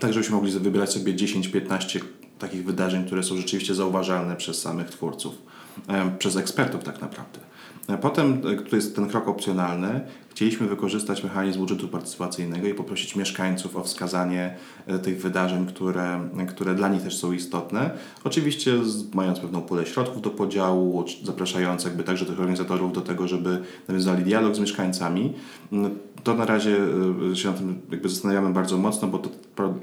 Tak, 0.00 0.12
żebyśmy 0.12 0.36
mogli 0.36 0.52
wybrać 0.52 0.92
sobie 0.92 1.14
10-15 1.14 2.00
takich 2.38 2.64
wydarzeń, 2.64 3.06
które 3.06 3.22
są 3.22 3.36
rzeczywiście 3.36 3.74
zauważalne 3.74 4.36
przez 4.36 4.60
samych 4.60 4.90
twórców, 4.90 5.34
przez 6.18 6.36
ekspertów 6.36 6.84
tak 6.84 7.00
naprawdę. 7.00 7.40
Potem, 8.00 8.40
e, 8.46 8.70
to 8.70 8.76
jest 8.76 8.96
ten 8.96 9.08
krok 9.08 9.28
opcjonalny, 9.28 10.00
chcieliśmy 10.30 10.66
wykorzystać 10.66 11.24
mechanizm 11.24 11.58
budżetu 11.58 11.88
partycypacyjnego 11.88 12.68
i 12.68 12.74
poprosić 12.74 13.16
mieszkańców 13.16 13.76
o 13.76 13.84
wskazanie 13.84 14.56
e, 14.86 14.98
tych 14.98 15.22
wydarzeń, 15.22 15.66
które, 15.66 16.28
które 16.48 16.74
dla 16.74 16.88
nich 16.88 17.02
też 17.02 17.16
są 17.16 17.32
istotne. 17.32 17.90
Oczywiście 18.24 18.72
mając 19.14 19.40
pewną 19.40 19.62
pulę 19.62 19.86
środków 19.86 20.22
do 20.22 20.30
podziału, 20.30 21.04
zapraszając 21.24 21.84
jakby 21.84 22.04
także 22.04 22.26
tych 22.26 22.40
organizatorów 22.40 22.92
do 22.92 23.00
tego, 23.00 23.28
żeby 23.28 23.62
nawiązali 23.88 24.24
dialog 24.24 24.54
z 24.54 24.58
mieszkańcami. 24.58 25.32
Mm, 25.72 25.98
to 26.24 26.34
na 26.34 26.44
razie 26.44 26.78
e, 27.32 27.36
się 27.36 27.50
na 27.50 27.54
tym 27.54 27.80
jakby 27.90 28.08
zastanawiamy 28.08 28.52
bardzo 28.52 28.78
mocno, 28.78 29.08
bo 29.08 29.18
to 29.18 29.30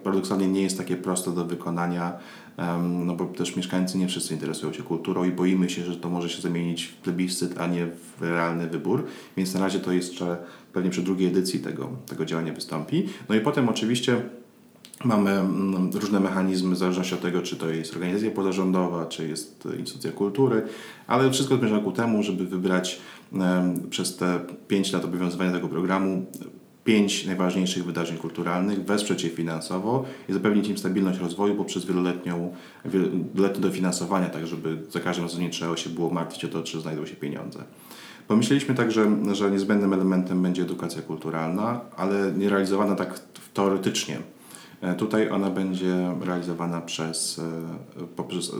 paradoksalnie 0.03 0.47
nie 0.47 0.61
jest 0.61 0.77
takie 0.77 0.97
proste 0.97 1.31
do 1.31 1.45
wykonania 1.45 2.13
no 2.81 3.15
bo 3.15 3.25
też 3.25 3.55
mieszkańcy 3.55 3.97
nie 3.97 4.07
wszyscy 4.07 4.33
interesują 4.33 4.73
się 4.73 4.83
kulturą 4.83 5.23
i 5.23 5.31
boimy 5.31 5.69
się, 5.69 5.85
że 5.85 5.95
to 5.95 6.09
może 6.09 6.29
się 6.29 6.41
zamienić 6.41 6.83
w 6.83 6.95
plebiscyt, 6.95 7.61
a 7.61 7.67
nie 7.67 7.87
w 7.87 8.21
realny 8.21 8.67
wybór, 8.67 9.05
więc 9.37 9.53
na 9.53 9.59
razie 9.59 9.79
to 9.79 9.91
jeszcze 9.91 10.37
pewnie 10.73 10.89
przy 10.89 11.01
drugiej 11.01 11.27
edycji 11.27 11.59
tego, 11.59 11.89
tego 12.05 12.25
działania 12.25 12.53
wystąpi. 12.53 13.05
No 13.29 13.35
i 13.35 13.39
potem 13.39 13.69
oczywiście 13.69 14.21
Mamy 15.05 15.31
mm, 15.31 15.89
różne 15.93 16.19
mechanizmy 16.19 16.75
w 16.75 16.77
zależności 16.77 17.15
od 17.15 17.21
tego, 17.21 17.41
czy 17.41 17.55
to 17.55 17.69
jest 17.69 17.93
organizacja 17.93 18.31
pozarządowa, 18.31 19.05
czy 19.05 19.27
jest 19.27 19.67
instytucja 19.79 20.11
kultury, 20.11 20.61
ale 21.07 21.31
wszystko 21.31 21.57
zmierza 21.57 21.79
ku 21.79 21.91
temu, 21.91 22.23
żeby 22.23 22.45
wybrać 22.45 22.99
przez 23.89 24.17
te 24.17 24.39
5 24.67 24.93
lat 24.93 25.05
obowiązywania 25.05 25.51
tego 25.51 25.67
programu 25.67 26.25
pięć 26.83 27.25
najważniejszych 27.25 27.85
wydarzeń 27.85 28.17
kulturalnych, 28.17 28.85
wesprzeć 28.85 29.23
je 29.23 29.29
finansowo 29.29 30.05
i 30.29 30.33
zapewnić 30.33 30.67
im 30.67 30.77
stabilność 30.77 31.19
rozwoju 31.19 31.55
poprzez 31.55 31.85
wieloletnią, 31.85 32.53
wieloletnie 32.85 33.61
dofinansowanie, 33.61 34.27
tak 34.27 34.47
żeby 34.47 34.77
za 34.89 34.99
każdym 34.99 35.25
razem 35.25 35.41
nie 35.41 35.49
trzeba 35.49 35.77
się 35.77 35.89
było 35.89 36.09
martwić 36.09 36.45
o 36.45 36.47
to, 36.47 36.63
czy 36.63 36.81
znajdą 36.81 37.05
się 37.05 37.15
pieniądze. 37.15 37.63
Pomyśleliśmy 38.27 38.75
także, 38.75 39.17
że 39.31 39.51
niezbędnym 39.51 39.93
elementem 39.93 40.41
będzie 40.41 40.61
edukacja 40.61 41.01
kulturalna, 41.01 41.81
ale 41.97 42.31
nie 42.37 42.49
realizowana 42.49 42.95
tak 42.95 43.19
teoretycznie. 43.53 44.17
E, 44.81 44.95
tutaj 44.95 45.29
ona 45.29 45.49
będzie 45.49 46.15
realizowana 46.21 46.81
przez, 46.81 47.39
e, 47.39 48.07
poprzez 48.15 48.49
e, 48.49 48.55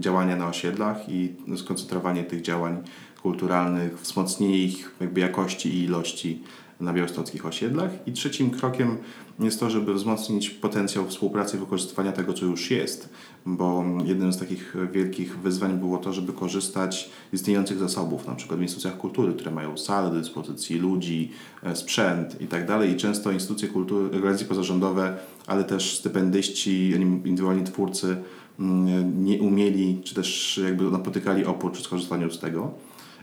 działania 0.00 0.36
na 0.36 0.48
osiedlach 0.48 1.08
i 1.08 1.34
skoncentrowanie 1.56 2.24
tych 2.24 2.42
działań 2.42 2.82
kulturalnych, 3.22 4.00
wzmocnienie 4.00 4.58
ich 4.58 4.94
jakby 5.00 5.20
jakości 5.20 5.68
i 5.68 5.84
ilości 5.84 6.42
na 6.82 6.92
białostockich 6.92 7.46
osiedlach. 7.46 7.90
I 8.06 8.12
trzecim 8.12 8.50
krokiem 8.50 8.98
jest 9.38 9.60
to, 9.60 9.70
żeby 9.70 9.94
wzmocnić 9.94 10.50
potencjał 10.50 11.06
współpracy 11.06 11.56
i 11.56 11.60
wykorzystywania 11.60 12.12
tego, 12.12 12.32
co 12.32 12.46
już 12.46 12.70
jest, 12.70 13.08
bo 13.46 13.84
jednym 14.04 14.32
z 14.32 14.38
takich 14.38 14.76
wielkich 14.92 15.38
wyzwań 15.38 15.78
było 15.78 15.98
to, 15.98 16.12
żeby 16.12 16.32
korzystać 16.32 17.10
z 17.32 17.34
istniejących 17.34 17.78
zasobów, 17.78 18.26
na 18.26 18.34
przykład 18.34 18.58
w 18.58 18.62
instytucjach 18.62 18.96
kultury, 18.96 19.34
które 19.34 19.50
mają 19.50 19.76
salę 19.76 20.10
do 20.10 20.16
dyspozycji 20.16 20.78
ludzi, 20.78 21.30
e, 21.62 21.76
sprzęt 21.76 22.40
i 22.40 22.46
tak. 22.46 22.62
I 22.92 22.96
często 22.96 23.32
instytucje 23.32 23.68
kultury, 23.68 24.04
organizacje 24.04 24.46
pozarządowe, 24.46 25.16
ale 25.46 25.64
też 25.64 25.98
stypendyści, 25.98 26.90
indywidualni 26.90 27.64
twórcy 27.64 28.16
mm, 28.58 29.24
nie 29.24 29.42
umieli, 29.42 30.00
czy 30.04 30.14
też 30.14 30.60
jakby 30.64 30.90
napotykali 30.90 31.44
opór 31.44 31.72
przy 31.72 31.82
skorzystaniu 31.82 32.30
z 32.30 32.38
tego. 32.38 32.74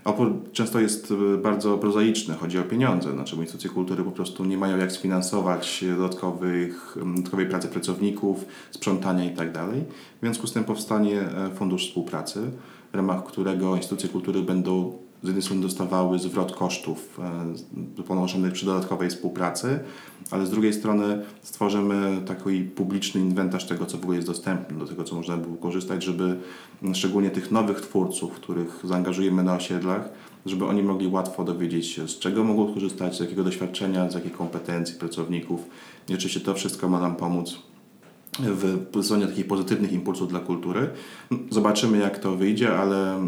Opór 0.10 0.34
często 0.52 0.80
jest 0.80 1.14
e, 1.34 1.38
bardzo 1.38 1.78
prozaiczny, 1.78 2.36
chodzi 2.36 2.60
o 2.60 2.64
pieniądze. 2.64 3.12
Znaczy, 3.12 3.36
instytucje 3.36 3.70
kultury 3.70 4.04
po 4.04 4.12
prostu 4.12 4.46
nie 4.46 4.58
mają 4.58 4.78
jak 4.78 4.92
sfinansować 4.92 5.86
dodatkowych, 5.98 6.98
dodatkowej 7.16 7.46
pracy 7.46 7.68
pracowników, 7.68 8.46
sprzątania 8.72 9.24
itd. 9.24 9.54
Tak 9.54 9.70
w 10.18 10.20
związku 10.22 10.48
z 10.48 10.54
tym 10.54 10.64
powstanie 10.64 11.22
e, 11.22 11.50
Fundusz 11.56 11.88
Współpracy, 11.88 12.52
w 12.92 12.96
ramach 12.96 13.24
którego 13.24 13.76
instytucje 13.76 14.10
kultury 14.10 14.42
będą 14.42 14.98
z 15.24 15.28
jednej 15.28 15.44
strony 15.44 15.62
dostawały 15.62 16.20
zwrot 16.20 16.56
kosztów 16.56 17.20
e, 17.98 18.04
ponoszonych 18.04 18.54
przy 18.54 18.66
dodatkowej 18.66 19.10
współpracy, 19.10 19.80
ale 20.32 20.46
z 20.46 20.50
drugiej 20.50 20.74
strony 20.74 21.22
stworzymy 21.42 22.22
taki 22.26 22.62
publiczny 22.62 23.22
inwentarz 23.22 23.68
tego, 23.68 23.86
co 23.86 23.98
w 23.98 24.02
ogóle 24.02 24.16
jest 24.16 24.28
dostępne, 24.28 24.80
do 24.80 24.86
tego, 24.86 25.04
co 25.04 25.16
można 25.16 25.38
było 25.38 25.56
korzystać, 25.56 26.04
żeby 26.04 26.40
szczególnie 26.94 27.30
tych 27.30 27.52
nowych 27.52 27.82
twórców, 27.82 28.34
których 28.34 28.82
zaangażujemy 28.84 29.44
na 29.44 29.56
osiedlach, 29.56 30.10
żeby 30.46 30.66
oni 30.66 30.84
mogli 30.84 31.08
łatwo 31.08 31.44
dowiedzieć 31.44 31.88
się, 31.88 32.08
z 32.08 32.20
czego 32.20 32.44
mogą 32.44 32.74
korzystać, 32.74 33.18
z 33.18 33.20
jakiego 33.20 33.44
doświadczenia, 33.44 34.10
z 34.10 34.14
jakich 34.14 34.34
kompetencji 34.34 34.96
pracowników. 34.96 35.60
I 36.10 36.14
oczywiście 36.14 36.40
to 36.40 36.54
wszystko 36.54 36.90
ma 36.90 37.00
nam 37.00 37.16
pomóc 37.16 37.69
w 38.40 38.86
pozyskaniu 38.86 39.28
takich 39.28 39.48
pozytywnych 39.48 39.92
impulsów 39.92 40.30
dla 40.30 40.40
kultury. 40.40 40.90
Zobaczymy, 41.50 41.98
jak 41.98 42.20
to 42.20 42.36
wyjdzie, 42.36 42.78
ale 42.78 43.24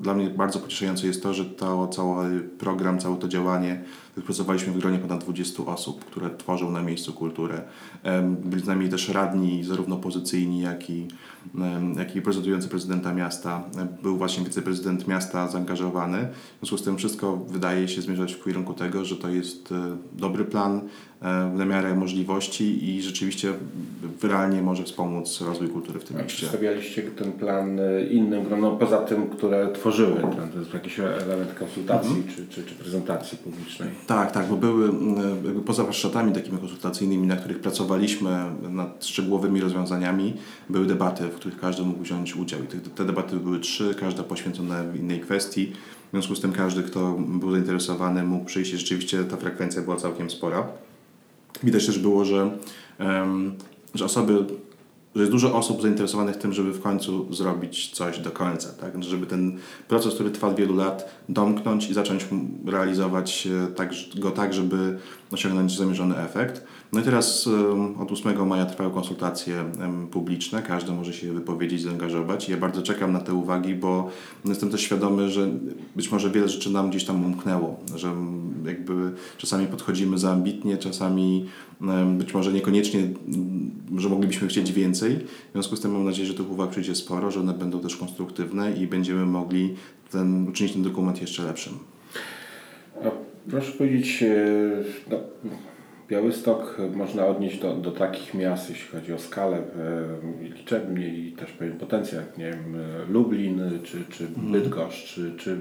dla 0.00 0.14
mnie 0.14 0.30
bardzo 0.30 0.58
pocieszające 0.58 1.06
jest 1.06 1.22
to, 1.22 1.34
że 1.34 1.44
to, 1.44 1.88
cały 1.88 2.40
program, 2.40 2.98
całe 2.98 3.16
to 3.16 3.28
działanie 3.28 3.84
Pracowaliśmy 4.24 4.72
w 4.72 4.78
gronie 4.78 4.98
ponad 4.98 5.24
20 5.24 5.62
osób, 5.66 6.04
które 6.04 6.30
tworzą 6.36 6.70
na 6.70 6.82
miejscu 6.82 7.12
kulturę. 7.12 7.62
Byli 8.44 8.62
z 8.62 8.66
nami 8.66 8.88
też 8.88 9.08
radni, 9.08 9.64
zarówno 9.64 9.96
pozycyjni, 9.96 10.60
jak 10.60 10.90
i, 10.90 11.08
jak 11.96 12.16
i 12.16 12.22
prezydujący 12.22 12.68
prezydenta 12.68 13.14
miasta. 13.14 13.64
Był 14.02 14.16
właśnie 14.16 14.44
wiceprezydent 14.44 15.08
miasta 15.08 15.48
zaangażowany. 15.48 16.28
W 16.56 16.58
związku 16.58 16.78
z 16.78 16.82
tym 16.82 16.96
wszystko 16.96 17.36
wydaje 17.36 17.88
się 17.88 18.02
zmierzać 18.02 18.32
w 18.32 18.44
kierunku 18.44 18.74
tego, 18.74 19.04
że 19.04 19.16
to 19.16 19.28
jest 19.28 19.72
e, 19.72 19.96
dobry 20.12 20.44
plan 20.44 20.80
e, 21.22 21.50
na 21.54 21.64
miarę 21.64 21.94
możliwości 21.94 22.90
i 22.90 23.02
rzeczywiście 23.02 23.52
realnie 24.22 24.62
może 24.62 24.84
wspomóc 24.84 25.40
rozwój 25.40 25.68
kultury 25.68 26.00
w 26.00 26.04
tym 26.04 26.16
A 26.16 26.22
mieście. 26.22 26.36
przedstawialiście 26.36 27.02
ten 27.02 27.32
plan 27.32 27.78
y, 27.80 28.08
innym 28.10 28.44
gronom, 28.44 28.78
poza 28.78 28.98
tym, 28.98 29.26
które 29.30 29.72
tworzyły 29.72 30.20
ten, 30.20 30.52
to 30.52 30.58
jest 30.58 30.74
jakiś 30.74 31.00
element 31.00 31.54
konsultacji 31.58 32.22
czy, 32.36 32.46
czy, 32.46 32.64
czy 32.64 32.74
prezentacji 32.74 33.38
publicznej? 33.38 33.88
Tak, 34.06 34.32
tak, 34.32 34.48
bo 34.48 34.56
były 34.56 34.88
mm, 34.88 35.62
poza 35.66 35.84
warsztatami 35.84 36.32
takimi 36.32 36.58
konsultacyjnymi, 36.58 37.26
na 37.26 37.36
których 37.36 37.60
pracowaliśmy 37.60 38.44
nad 38.70 39.06
szczegółowymi 39.06 39.60
rozwiązaniami, 39.60 40.34
były 40.70 40.86
debaty, 40.86 41.28
w 41.28 41.34
których 41.34 41.60
każdy 41.60 41.82
mógł 41.82 42.02
wziąć 42.02 42.36
udział. 42.36 42.60
I 42.62 42.66
te, 42.66 42.76
te 42.76 43.04
debaty 43.04 43.36
były 43.36 43.60
trzy, 43.60 43.94
każda 44.00 44.22
poświęcona 44.22 44.84
innej 44.94 45.20
kwestii. 45.20 45.72
W 46.08 46.10
związku 46.10 46.34
z 46.34 46.40
tym 46.40 46.52
każdy, 46.52 46.82
kto 46.82 47.12
był 47.12 47.52
zainteresowany, 47.52 48.22
mógł 48.22 48.44
przyjść 48.44 48.72
i 48.72 48.78
rzeczywiście 48.78 49.24
ta 49.24 49.36
frekwencja 49.36 49.82
była 49.82 49.96
całkiem 49.96 50.30
spora. 50.30 50.66
Widać 51.62 51.86
też 51.86 51.98
było, 51.98 52.24
że, 52.24 52.50
że 53.94 54.04
osoby, 54.04 54.44
że 55.14 55.20
jest 55.20 55.32
dużo 55.32 55.54
osób 55.54 55.82
zainteresowanych 55.82 56.36
tym, 56.36 56.52
żeby 56.52 56.72
w 56.72 56.82
końcu 56.82 57.34
zrobić 57.34 57.90
coś 57.90 58.18
do 58.18 58.30
końca, 58.30 58.68
tak? 58.80 59.04
Żeby 59.04 59.26
ten 59.26 59.58
proces, 59.88 60.14
który 60.14 60.30
trwa 60.30 60.54
wielu 60.54 60.76
lat, 60.76 61.22
domknąć 61.28 61.90
i 61.90 61.94
zacząć 61.94 62.26
realizować 62.66 63.48
tak, 63.76 63.92
go 64.16 64.30
tak, 64.30 64.54
żeby 64.54 64.98
osiągnąć 65.32 65.76
zamierzony 65.76 66.16
efekt. 66.16 66.64
No 66.92 67.00
i 67.00 67.02
teraz 67.02 67.48
od 67.98 68.12
8 68.12 68.48
maja 68.48 68.66
trwają 68.66 68.90
konsultacje 68.90 69.64
publiczne, 70.10 70.62
każdy 70.62 70.92
może 70.92 71.12
się 71.12 71.32
wypowiedzieć, 71.32 71.82
zaangażować. 71.82 72.48
Ja 72.48 72.56
bardzo 72.56 72.82
czekam 72.82 73.12
na 73.12 73.20
te 73.20 73.34
uwagi, 73.34 73.74
bo 73.74 74.10
jestem 74.44 74.70
też 74.70 74.80
świadomy, 74.80 75.30
że 75.30 75.48
być 75.96 76.12
może 76.12 76.30
wiele 76.30 76.48
rzeczy 76.48 76.70
nam 76.70 76.90
gdzieś 76.90 77.04
tam 77.04 77.24
umknęło, 77.24 77.80
że 77.96 78.12
jakby 78.64 79.12
czasami 79.38 79.66
podchodzimy 79.66 80.18
za 80.18 80.32
ambitnie, 80.32 80.76
czasami 80.78 81.46
być 82.18 82.34
może 82.34 82.52
niekoniecznie, 82.52 83.00
że 83.96 84.08
moglibyśmy 84.08 84.48
chcieć 84.48 84.72
więcej. 84.72 85.16
W 85.48 85.52
związku 85.52 85.76
z 85.76 85.80
tym 85.80 85.92
mam 85.92 86.04
nadzieję, 86.04 86.28
że 86.28 86.34
tych 86.34 86.50
uwag 86.50 86.70
przyjdzie 86.70 86.94
sporo, 86.94 87.30
że 87.30 87.40
one 87.40 87.54
będą 87.54 87.80
też 87.80 87.96
konstruktywne 87.96 88.72
i 88.72 88.86
będziemy 88.86 89.26
mogli 89.26 89.74
ten, 90.12 90.48
uczynić 90.48 90.72
ten 90.72 90.82
dokument 90.82 91.20
jeszcze 91.20 91.42
lepszym. 91.42 91.72
A 93.04 93.10
proszę 93.50 93.72
powiedzieć, 93.72 94.22
e, 94.22 94.30
no, 95.10 95.18
Białystok 96.08 96.78
można 96.94 97.26
odnieść 97.26 97.58
do, 97.58 97.76
do 97.76 97.90
takich 97.90 98.34
miast, 98.34 98.70
jeśli 98.70 98.88
chodzi 98.88 99.12
o 99.12 99.18
skalę 99.18 99.56
e, 99.56 99.62
liczebnie 100.42 101.08
i 101.08 101.32
też 101.32 101.50
pewien 101.50 101.78
potencjał, 101.78 102.20
jak 102.20 102.38
nie 102.38 102.44
wiem, 102.44 102.76
e, 102.76 103.12
Lublin 103.12 103.60
czy, 103.84 104.04
czy 104.10 104.26
Bydgoszcz, 104.36 105.14
czy, 105.14 105.34
czy 105.38 105.60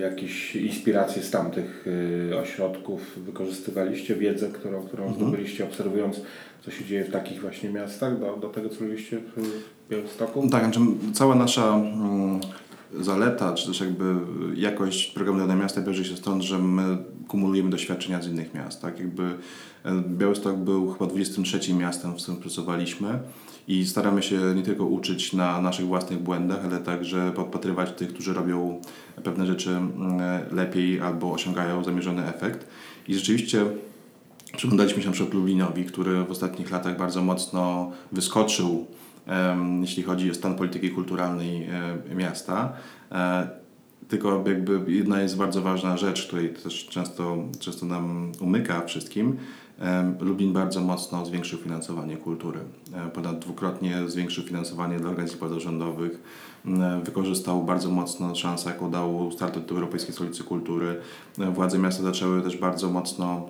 jakieś 0.00 0.56
inspiracje 0.56 1.22
z 1.22 1.30
tamtych 1.30 1.86
e, 2.30 2.38
ośrodków 2.38 3.00
wykorzystywaliście, 3.16 4.14
wiedzę, 4.14 4.48
którą, 4.48 4.82
którą 4.82 5.14
zdobyliście 5.14 5.64
obserwując, 5.64 6.20
co 6.64 6.70
się 6.70 6.84
dzieje 6.84 7.04
w 7.04 7.10
takich 7.10 7.40
właśnie 7.40 7.70
miastach, 7.70 8.20
do, 8.20 8.36
do 8.36 8.48
tego, 8.48 8.68
co 8.68 8.80
robiliście 8.80 9.18
w 9.36 9.62
Białymstoku? 9.90 10.48
Tak, 10.50 10.62
znaczy 10.64 10.80
cała 11.12 11.34
nasza 11.34 11.76
mm, 11.76 12.40
zaleta, 13.00 13.54
czy 13.54 13.66
też 13.66 13.80
jakby 13.80 14.14
jakość 14.54 15.12
programu 15.12 15.38
Dane 15.38 15.56
Miasta 15.56 15.80
bierze 15.80 16.04
się 16.04 16.16
stąd, 16.16 16.42
że 16.42 16.58
my 16.58 16.98
kumulujemy 17.28 17.70
doświadczenia 17.70 18.22
z 18.22 18.26
innych 18.26 18.54
miast. 18.54 18.82
Tak? 18.82 18.98
Jakby 18.98 19.22
e, 19.22 20.02
Białystok 20.08 20.56
był 20.56 20.92
chyba 20.92 21.06
23 21.06 21.74
miastem, 21.74 22.12
w 22.12 22.16
którym 22.16 22.40
pracowaliśmy 22.40 23.18
i 23.68 23.86
staramy 23.86 24.22
się 24.22 24.40
nie 24.54 24.62
tylko 24.62 24.84
uczyć 24.84 25.32
na 25.32 25.60
naszych 25.60 25.86
własnych 25.86 26.18
błędach, 26.18 26.64
ale 26.64 26.78
także 26.78 27.32
podpatrywać 27.36 27.92
tych, 27.92 28.08
którzy 28.08 28.34
robią 28.34 28.80
pewne 29.24 29.46
rzeczy 29.46 29.70
mm, 29.70 30.20
lepiej 30.52 31.00
albo 31.00 31.32
osiągają 31.32 31.84
zamierzony 31.84 32.26
efekt. 32.26 32.66
I 33.08 33.14
rzeczywiście 33.14 33.66
Przyglądaliśmy 34.56 35.02
się 35.02 35.08
na 35.08 35.12
przykład 35.12 35.34
Lublinowi, 35.34 35.84
który 35.84 36.24
w 36.24 36.30
ostatnich 36.30 36.70
latach 36.70 36.98
bardzo 36.98 37.22
mocno 37.22 37.92
wyskoczył, 38.12 38.86
jeśli 39.80 40.02
chodzi 40.02 40.30
o 40.30 40.34
stan 40.34 40.54
polityki 40.54 40.90
kulturalnej 40.90 41.64
e, 42.10 42.14
miasta. 42.14 42.72
E, 43.12 43.48
tylko 44.08 44.42
jakby 44.46 44.92
jedna 44.92 45.22
jest 45.22 45.36
bardzo 45.36 45.62
ważna 45.62 45.96
rzecz, 45.96 46.26
której 46.26 46.48
też 46.48 46.88
często, 46.88 47.36
często 47.60 47.86
nam 47.86 48.32
umyka 48.40 48.86
wszystkim. 48.86 49.36
Em, 49.80 50.16
Lublin 50.20 50.52
bardzo 50.52 50.80
mocno 50.80 51.26
zwiększył 51.26 51.58
finansowanie 51.58 52.16
kultury. 52.16 52.60
Ponad 53.14 53.38
dwukrotnie 53.38 53.96
zwiększył 54.06 54.44
finansowanie 54.44 54.98
dla 54.98 55.08
organizacji 55.08 55.40
pozarządowych. 55.40 56.22
Wykorzystał 57.04 57.64
bardzo 57.64 57.90
mocno 57.90 58.34
szansę, 58.34 58.70
jaką 58.70 58.90
dał 58.90 59.32
start 59.32 59.58
do 59.58 59.74
Europejskiej 59.74 60.14
Stolicy 60.14 60.44
Kultury. 60.44 61.00
Władze 61.38 61.78
miasta 61.78 62.02
zaczęły 62.02 62.42
też 62.42 62.56
bardzo 62.56 62.90
mocno 62.90 63.48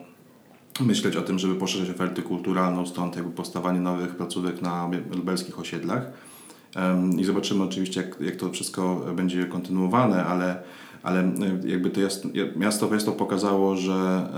myśleć 0.80 1.16
o 1.16 1.22
tym, 1.22 1.38
żeby 1.38 1.54
poszerzać 1.54 1.90
ofertę 1.90 2.22
kulturalną, 2.22 2.86
stąd 2.86 3.16
jakby 3.16 3.30
powstawanie 3.30 3.80
nowych 3.80 4.16
placówek 4.16 4.62
na 4.62 4.90
lubelskich 5.16 5.58
osiedlach. 5.58 6.12
I 7.18 7.24
zobaczymy 7.24 7.64
oczywiście, 7.64 8.02
jak, 8.02 8.20
jak 8.20 8.36
to 8.36 8.50
wszystko 8.50 9.00
będzie 9.16 9.44
kontynuowane, 9.44 10.24
ale, 10.24 10.62
ale 11.02 11.32
jakby 11.64 11.90
to 11.90 12.00
miasto 12.56 12.90
Miasto 12.90 13.12
pokazało, 13.12 13.76
że, 13.76 14.28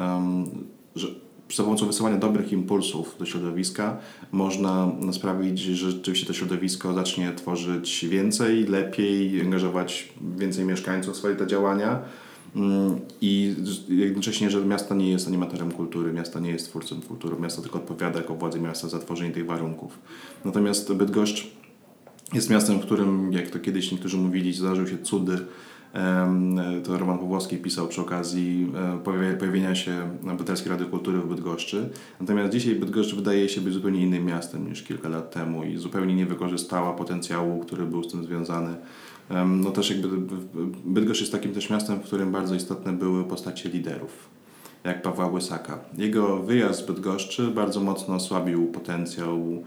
że 0.94 1.09
za 1.57 1.62
pomocą 1.62 1.87
wysyłania 1.87 2.17
dobrych 2.17 2.53
impulsów 2.53 3.17
do 3.19 3.27
środowiska 3.27 3.99
można 4.33 4.93
sprawić, 5.12 5.59
że 5.59 5.91
rzeczywiście 5.91 6.27
to 6.27 6.33
środowisko 6.33 6.95
zacznie 6.95 7.33
tworzyć 7.33 8.07
więcej, 8.09 8.65
lepiej, 8.65 9.41
angażować 9.41 10.12
więcej 10.38 10.65
mieszkańców 10.65 11.15
w 11.15 11.17
swoje 11.17 11.37
te 11.37 11.47
działania. 11.47 12.03
Mm, 12.57 13.01
I 13.21 13.55
jednocześnie, 13.88 14.51
że 14.51 14.65
miasto 14.65 14.95
nie 14.95 15.11
jest 15.11 15.29
animatorem 15.29 15.73
kultury, 15.73 16.12
miasto 16.12 16.41
nie 16.41 16.51
jest 16.51 16.69
twórcą 16.69 17.01
kultury, 17.01 17.37
miasto 17.41 17.62
tylko 17.62 17.79
odpowiada 17.79 18.19
jako 18.19 18.35
władze 18.35 18.61
miasta 18.61 18.88
za 18.88 18.99
tworzenie 18.99 19.31
tych 19.31 19.47
warunków. 19.47 19.99
Natomiast 20.45 20.93
Bydgoszcz 20.93 21.47
jest 22.33 22.51
miastem, 22.51 22.79
w 22.79 22.83
którym, 22.83 23.33
jak 23.33 23.51
to 23.51 23.59
kiedyś 23.59 23.93
niektórzy 23.93 24.17
mówili, 24.17 24.53
zdarzył 24.53 24.87
się 24.87 24.99
cudy. 24.99 25.38
To 26.85 26.98
Roman 26.98 27.18
Pawłowski 27.18 27.57
pisał 27.57 27.88
przy 27.88 28.00
okazji 28.00 28.72
e, 28.74 28.98
pojawi- 29.05 29.37
pojawienia 29.37 29.74
się 29.74 30.11
Obywatelskiej 30.24 30.70
Rady 30.70 30.85
Kultury 30.85 31.18
w 31.18 31.28
Bydgoszczy. 31.28 31.88
Natomiast 32.20 32.52
dzisiaj 32.52 32.74
Bydgoszcz 32.74 33.14
wydaje 33.14 33.48
się 33.48 33.61
być 33.61 33.74
zupełnie 33.74 34.02
innym 34.02 34.24
miastem 34.24 34.68
niż 34.68 34.83
kilka 34.83 35.09
lat 35.09 35.31
temu 35.31 35.64
i 35.64 35.76
zupełnie 35.76 36.14
nie 36.14 36.26
wykorzystała 36.26 36.92
potencjału, 36.92 37.61
który 37.61 37.87
był 37.87 38.05
z 38.05 38.12
tym 38.12 38.24
związany. 38.24 38.74
No 39.46 39.70
też 39.70 39.90
jakby 39.90 40.09
Bydgoszcz 40.85 41.20
jest 41.20 41.33
takim 41.33 41.52
też 41.52 41.70
miastem, 41.70 41.98
w 41.98 42.02
którym 42.02 42.33
bardzo 42.33 42.55
istotne 42.55 42.92
były 42.92 43.24
postacie 43.24 43.68
liderów, 43.68 44.28
jak 44.85 45.03
Pawła 45.03 45.27
Łysaka. 45.27 45.79
Jego 45.99 46.37
wyjazd 46.37 46.81
z 46.81 46.87
Bydgoszczy 46.87 47.49
bardzo 47.49 47.81
mocno 47.81 48.14
osłabił 48.14 48.66
potencjał 48.66 49.64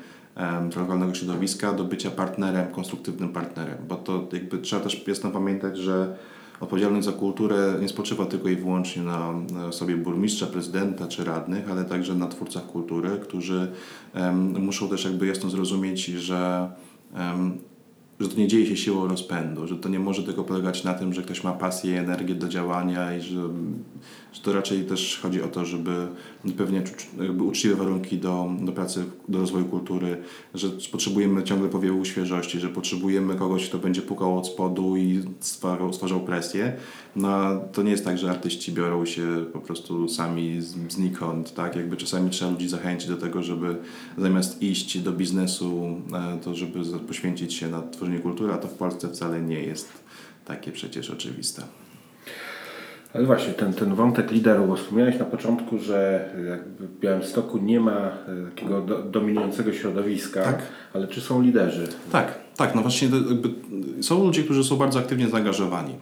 lokalnego 0.75 1.13
środowiska 1.13 1.73
do 1.73 1.84
bycia 1.84 2.12
partnerem, 2.12 2.71
konstruktywnym 2.71 3.30
partnerem, 3.30 3.78
bo 3.88 3.95
to 3.95 4.28
jakby 4.34 4.58
trzeba 4.58 4.82
też 4.82 5.08
jasno 5.08 5.32
pamiętać, 5.32 5.78
że 5.78 6.17
odpowiedzialność 6.60 7.06
za 7.06 7.12
kulturę 7.12 7.75
nie 7.82 7.89
spoczywa 7.89 8.25
tylko 8.25 8.49
i 8.49 8.56
wyłącznie 8.56 9.04
na 9.04 9.34
sobie 9.71 9.97
burmistrza, 9.97 10.45
prezydenta 10.45 11.08
czy 11.08 11.23
radnych, 11.23 11.71
ale 11.71 11.86
także 11.86 12.15
na 12.15 12.28
twórcach 12.28 12.65
kultury, 12.65 13.10
którzy 13.21 13.71
em, 14.13 14.63
muszą 14.63 14.89
też 14.89 15.06
jakby 15.06 15.28
jasno 15.28 15.49
zrozumieć, 15.49 16.06
że 16.06 16.69
em, 17.13 17.58
że 18.19 18.28
to 18.28 18.38
nie 18.38 18.47
dzieje 18.47 18.65
się 18.65 18.78
siłą 18.78 19.08
rozpędu, 19.08 19.67
że 19.67 19.75
to 19.75 19.89
nie 19.89 19.99
może 19.99 20.23
tylko 20.23 20.43
polegać 20.43 20.84
na 20.84 20.93
tym, 20.93 21.13
że 21.13 21.21
ktoś 21.21 21.43
ma 21.43 21.51
pasję 21.51 21.93
i 21.93 21.97
energię 21.97 22.36
do 22.36 22.47
działania 22.47 23.17
i 23.17 23.21
że, 23.21 23.49
że 24.34 24.41
to 24.41 24.54
raczej 24.54 24.86
też 24.86 25.19
chodzi 25.21 25.41
o 25.41 25.47
to, 25.47 25.65
żeby 25.65 26.08
ucz- 26.45 27.23
jakby 27.23 27.43
uczciwe 27.43 27.75
warunki 27.75 28.17
do, 28.17 28.51
do 28.62 28.71
pracy, 28.71 29.06
do 29.30 29.39
rozwoju 29.39 29.65
kultury, 29.65 30.17
że 30.54 30.69
potrzebujemy 30.91 31.43
ciągle 31.43 31.69
powiewu 31.69 32.06
świeżości, 32.06 32.60
że 32.60 32.69
potrzebujemy 32.69 33.36
kogoś, 33.36 33.69
kto 33.69 33.78
będzie 33.78 34.01
pukał 34.01 34.38
od 34.38 34.47
spodu 34.47 34.97
i 34.97 35.23
stwarzał, 35.39 35.93
stwarzał 35.93 36.19
presję. 36.19 36.73
No, 37.15 37.30
to 37.73 37.84
nie 37.84 37.91
jest 37.91 38.06
tak, 38.06 38.17
że 38.17 38.30
artyści 38.30 38.71
biorą 38.71 39.06
się 39.06 39.45
po 39.54 39.60
prostu 39.60 40.10
sami 40.10 40.62
znikąd, 40.89 41.54
tak? 41.54 41.75
Jakby 41.75 41.97
czasami 41.97 42.30
trzeba 42.30 42.51
ludzi 42.51 42.69
zachęcić 42.69 43.10
do 43.10 43.17
tego, 43.17 43.43
żeby 43.43 43.75
zamiast 44.17 44.62
iść 44.62 44.99
do 44.99 45.12
biznesu, 45.12 46.01
e, 46.13 46.39
to 46.43 46.56
żeby 46.56 46.80
poświęcić 47.08 47.54
się 47.54 47.69
na 47.69 47.82
tworzenie 47.82 48.05
kultury, 48.20 48.54
a 48.54 48.58
to 48.58 48.68
w 48.68 48.74
Polsce 48.74 49.08
wcale 49.10 49.41
nie 49.41 49.60
jest 49.60 49.89
takie 50.46 50.72
przecież 50.72 51.10
oczywiste. 51.10 51.62
Ale 53.13 53.26
właśnie, 53.26 53.54
ten, 53.54 53.74
ten 53.74 53.96
wątek 53.96 54.32
liderów, 54.32 54.68
bo 54.68 54.76
wspomniałeś 54.76 55.20
na 55.20 55.26
początku, 55.26 55.80
że 55.80 56.30
jakby 56.50 56.88
w 56.88 57.00
Białymstoku 57.00 57.58
nie 57.58 57.80
ma 57.80 57.91
e, 57.91 58.12
takiego 58.50 58.82
do, 58.82 59.04
dominującego 59.04 59.74
środowiska, 59.74 60.44
Tak. 60.44 60.62
ale 60.94 61.08
czy 61.08 61.22
są 61.22 61.41
liderzy? 61.41 61.88
Tak, 62.12 62.39
tak, 62.58 62.76
no 62.76 62.82
właśnie 62.82 63.10
są 64.02 64.24
ludzie, 64.24 64.44
którzy 64.44 64.63
są 64.63 64.76
bardzo 64.76 65.00
aktywnie 65.00 65.30
zaangażowani. 65.30 65.96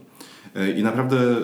E, 0.56 0.72
I 0.72 0.84
naprawdę 0.84 1.18
e, 1.18 1.38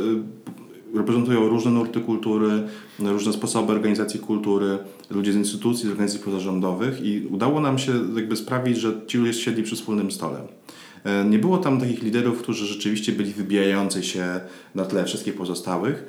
reprezentują 0.95 1.49
różne 1.49 1.71
nurty 1.71 2.02
kultury, 2.02 2.63
różne 2.99 3.34
sposoby 3.34 3.71
organizacji 3.71 4.19
kultury, 4.19 4.78
ludzie 5.10 5.34
z 5.34 5.36
instytucji, 5.36 5.88
z 5.88 5.91
organizacji 5.91 6.25
pozarządowych 6.25 7.02
i 7.02 7.28
udało 7.30 7.62
nam 7.62 7.80
się 7.80 7.91
jakby 8.15 8.36
sprawić, 8.36 8.78
że 8.78 8.93
ci 9.08 9.17
ludzie 9.17 9.34
siedli 9.34 9.63
przy 9.63 9.75
wspólnym 9.75 10.12
stole. 10.12 10.41
E, 11.04 11.25
nie 11.25 11.39
było 11.39 11.58
tam 11.58 11.80
takich 11.80 12.04
liderów, 12.04 12.41
którzy 12.41 12.65
rzeczywiście 12.65 13.12
byli 13.12 13.34
wybijający 13.34 14.04
się 14.04 14.39
na 14.75 14.86
tle 14.86 15.06
wszystkich 15.06 15.36
pozostałych, 15.36 16.06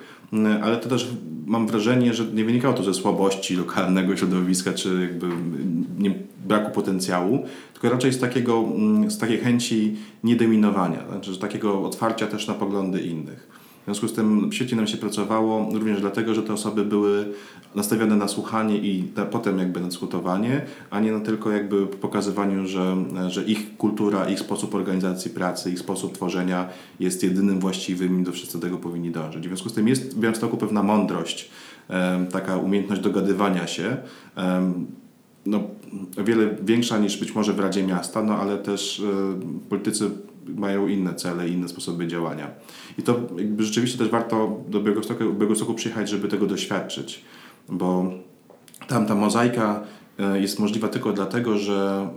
ale 0.63 0.77
to 0.77 0.89
też 0.89 1.09
mam 1.47 1.67
wrażenie, 1.67 2.15
że 2.15 2.25
nie 2.25 2.45
wynikało 2.45 2.75
to 2.75 2.83
ze 2.83 2.95
słabości 2.95 3.57
lokalnego 3.57 4.17
środowiska, 4.17 4.73
czy 4.73 5.01
jakby 5.01 5.27
nie, 5.99 6.15
braku 6.47 6.71
potencjału, 6.71 7.45
tylko 7.73 7.91
raczej 7.91 8.13
z, 8.13 8.19
takiego, 8.19 8.65
z 9.09 9.19
takiej 9.19 9.39
chęci 9.39 9.97
niedominowania, 10.25 11.05
znaczy 11.09 11.39
takiego 11.39 11.85
otwarcia 11.85 12.27
też 12.27 12.47
na 12.47 12.55
poglądy 12.55 13.01
innych. 13.01 13.60
W 13.91 13.93
związku 13.93 14.09
z 14.09 14.13
tym 14.13 14.53
świetnie 14.53 14.77
nam 14.77 14.87
się 14.87 14.97
pracowało, 14.97 15.69
również 15.73 16.01
dlatego, 16.01 16.35
że 16.35 16.43
te 16.43 16.53
osoby 16.53 16.85
były 16.85 17.33
nastawione 17.75 18.17
na 18.17 18.29
słuchanie 18.29 18.77
i 18.77 19.05
na, 19.17 19.25
potem 19.25 19.59
jakby 19.59 19.81
na 19.81 19.87
dyskutowanie, 19.87 20.63
a 20.91 21.01
nie 21.01 21.13
na 21.13 21.21
tylko 21.21 21.51
jakby 21.51 21.87
pokazywaniu, 21.87 22.67
że, 22.67 22.97
że 23.29 23.45
ich 23.45 23.77
kultura, 23.77 24.29
ich 24.29 24.41
sposób 24.41 24.75
organizacji 24.75 25.31
pracy, 25.31 25.71
ich 25.71 25.79
sposób 25.79 26.15
tworzenia 26.15 26.69
jest 27.01 27.23
jedynym 27.23 27.61
właściwym 27.61 28.21
i 28.21 28.25
do 28.25 28.59
tego 28.61 28.79
powinni 28.79 29.11
dążyć. 29.11 29.45
W 29.45 29.47
związku 29.47 29.69
z 29.69 29.73
tym 29.73 29.89
jest 29.89 30.17
w 30.17 30.21
Białymstoku 30.21 30.57
pewna 30.57 30.83
mądrość, 30.83 31.51
taka 32.33 32.57
umiejętność 32.57 33.03
dogadywania 33.03 33.67
się, 33.67 33.97
no, 35.47 35.61
o 36.21 36.25
wiele 36.25 36.57
większa 36.63 36.99
niż 36.99 37.17
być 37.17 37.35
może 37.35 37.53
w 37.53 37.61
Radzie 37.61 37.87
Miasta, 37.87 38.23
no 38.23 38.37
ale 38.37 38.59
też 38.59 39.01
e, 39.01 39.69
politycy 39.69 40.11
mają 40.47 40.89
inne 40.89 41.15
cele, 41.15 41.49
inne 41.49 41.69
sposoby 41.69 42.07
działania. 42.07 42.51
I 42.99 43.03
to 43.03 43.21
jakby 43.37 43.65
rzeczywiście 43.65 43.99
też 43.99 44.09
warto 44.09 44.61
do 44.69 44.81
Białegostoku, 44.81 45.25
Białegostoku 45.25 45.75
przyjechać, 45.75 46.09
żeby 46.09 46.29
tego 46.29 46.47
doświadczyć, 46.47 47.25
bo 47.69 48.13
tam 48.89 49.07
ta 49.07 49.15
mozaika 49.15 49.83
e, 50.19 50.41
jest 50.41 50.59
możliwa 50.59 50.89
tylko 50.89 51.13
dlatego, 51.13 51.59
że, 51.59 52.09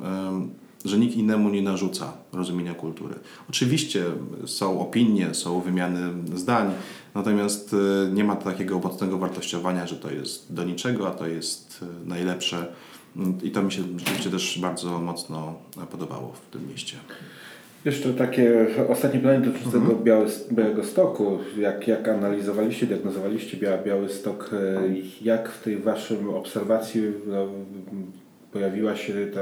e, 0.86 0.90
że 0.90 0.98
nikt 0.98 1.16
innemu 1.16 1.50
nie 1.50 1.62
narzuca 1.62 2.14
rozumienia 2.34 2.74
kultury. 2.74 3.16
Oczywiście 3.50 4.06
są 4.46 4.80
opinie, 4.80 5.34
są 5.34 5.62
wymiany 5.62 6.00
zdań, 6.38 6.72
natomiast 7.16 7.76
e, 8.08 8.12
nie 8.12 8.24
ma 8.24 8.36
takiego 8.36 8.80
mocnego 8.80 9.18
wartościowania, 9.18 9.88
że 9.88 9.96
to 9.96 10.12
jest 10.12 10.54
do 10.54 10.64
niczego, 10.64 11.08
a 11.08 11.12
to 11.12 11.28
jest 11.28 11.86
najlepsze. 12.06 12.68
I 13.44 13.52
to 13.52 13.64
mi 13.64 13.72
się 13.72 13.84
rzeczywiście 13.98 14.30
też 14.30 14.60
bardzo 14.60 15.00
mocno 15.00 15.54
podobało 15.92 16.34
w 16.34 16.54
tym 16.54 16.70
mieście. 16.70 16.98
Jeszcze 17.86 18.14
takie 18.14 18.68
ostatnie 18.90 19.20
pytanie 19.20 19.46
dotyczące 19.46 19.78
mhm. 19.78 20.04
Biały, 20.04 20.26
Białego 20.52 20.84
Stoku. 20.84 21.40
Jak, 21.58 21.88
jak 21.88 22.08
analizowaliście, 22.08 22.86
diagnozowaliście 22.86 23.58
Biały, 23.58 23.78
Biały 23.86 24.10
Stok, 24.10 24.50
e, 24.54 24.82
jak 25.22 25.50
w 25.50 25.64
tej 25.64 25.78
waszym 25.78 26.30
obserwacji 26.30 27.02
no, 27.28 27.48
pojawiła 28.52 28.96
się 28.96 29.14
ta 29.34 29.42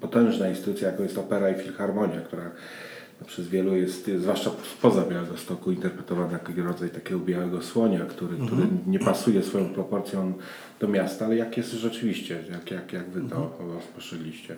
potężna 0.00 0.48
instytucja, 0.48 0.88
jaką 0.90 1.02
jest 1.02 1.18
opera 1.18 1.50
i 1.50 1.54
filharmonia, 1.54 2.20
która 2.20 2.50
przez 3.26 3.48
wielu 3.48 3.76
jest, 3.76 4.10
zwłaszcza 4.18 4.50
spoza 4.78 5.02
Białego 5.02 5.36
Stoku, 5.36 5.72
interpretowana 5.72 6.32
jako 6.32 6.52
rodzaj 6.62 6.90
takiego 6.90 7.20
białego 7.20 7.62
słonia, 7.62 8.00
który, 8.00 8.34
mhm. 8.34 8.48
który 8.48 8.68
nie 8.86 8.98
pasuje 8.98 9.42
swoją 9.42 9.68
proporcją 9.68 10.32
do 10.80 10.88
miasta, 10.88 11.24
ale 11.24 11.36
jak 11.36 11.56
jest 11.56 11.72
rzeczywiście, 11.72 12.38
jak, 12.50 12.70
jak, 12.70 12.92
jak 12.92 13.10
wy 13.10 13.20
to 13.20 13.36
mhm. 13.36 13.70
rozpoczęliście? 13.74 14.56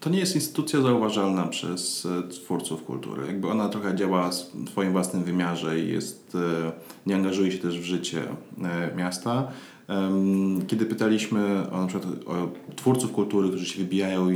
To 0.00 0.10
nie 0.10 0.18
jest 0.18 0.34
instytucja 0.34 0.80
zauważalna 0.80 1.46
przez 1.46 2.06
e, 2.06 2.28
twórców 2.28 2.84
kultury. 2.84 3.26
Jakby 3.26 3.48
ona 3.48 3.68
trochę 3.68 3.96
działa 3.96 4.30
w 4.30 4.70
swoim 4.70 4.92
własnym 4.92 5.24
wymiarze 5.24 5.80
i 5.80 5.88
jest, 5.88 6.34
e, 6.34 6.72
nie 7.06 7.14
angażuje 7.16 7.52
się 7.52 7.58
też 7.58 7.80
w 7.80 7.84
życie 7.84 8.22
e, 8.62 8.96
miasta. 8.96 9.48
Kiedy 10.66 10.86
pytaliśmy 10.86 11.70
o, 11.70 11.80
na 11.80 11.86
przykład, 11.86 12.12
o 12.26 12.50
twórców 12.76 13.12
kultury, 13.12 13.48
którzy 13.48 13.66
się 13.66 13.78
wybijają 13.78 14.28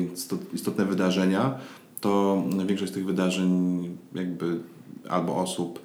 istotne 0.52 0.84
wydarzenia, 0.84 1.58
to 2.00 2.42
większość 2.66 2.92
tych 2.92 3.06
wydarzeń 3.06 3.88
jakby 4.14 4.60
albo 5.08 5.36
osób, 5.36 5.80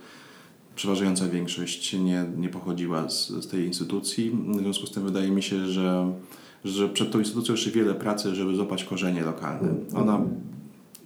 przeważająca 0.76 1.28
większość 1.28 1.94
nie, 1.94 2.26
nie 2.38 2.50
pochodziła 2.50 3.10
z, 3.10 3.28
z 3.28 3.48
tej 3.48 3.66
instytucji. 3.66 4.32
W 4.32 4.60
związku 4.60 4.88
z 4.88 4.92
tym 4.92 5.04
wydaje 5.04 5.32
mi 5.32 5.44
się, 5.44 5.66
że 5.66 6.14
że 6.66 6.90
przed 6.90 7.12
tą 7.12 7.20
instytucją 7.20 7.56
jeszcze 7.56 7.72
wiele 7.72 7.94
pracy, 7.94 8.36
żeby 8.36 8.56
złapać 8.56 8.84
korzenie 8.84 9.22
lokalne. 9.22 9.70
Ona 9.96 10.22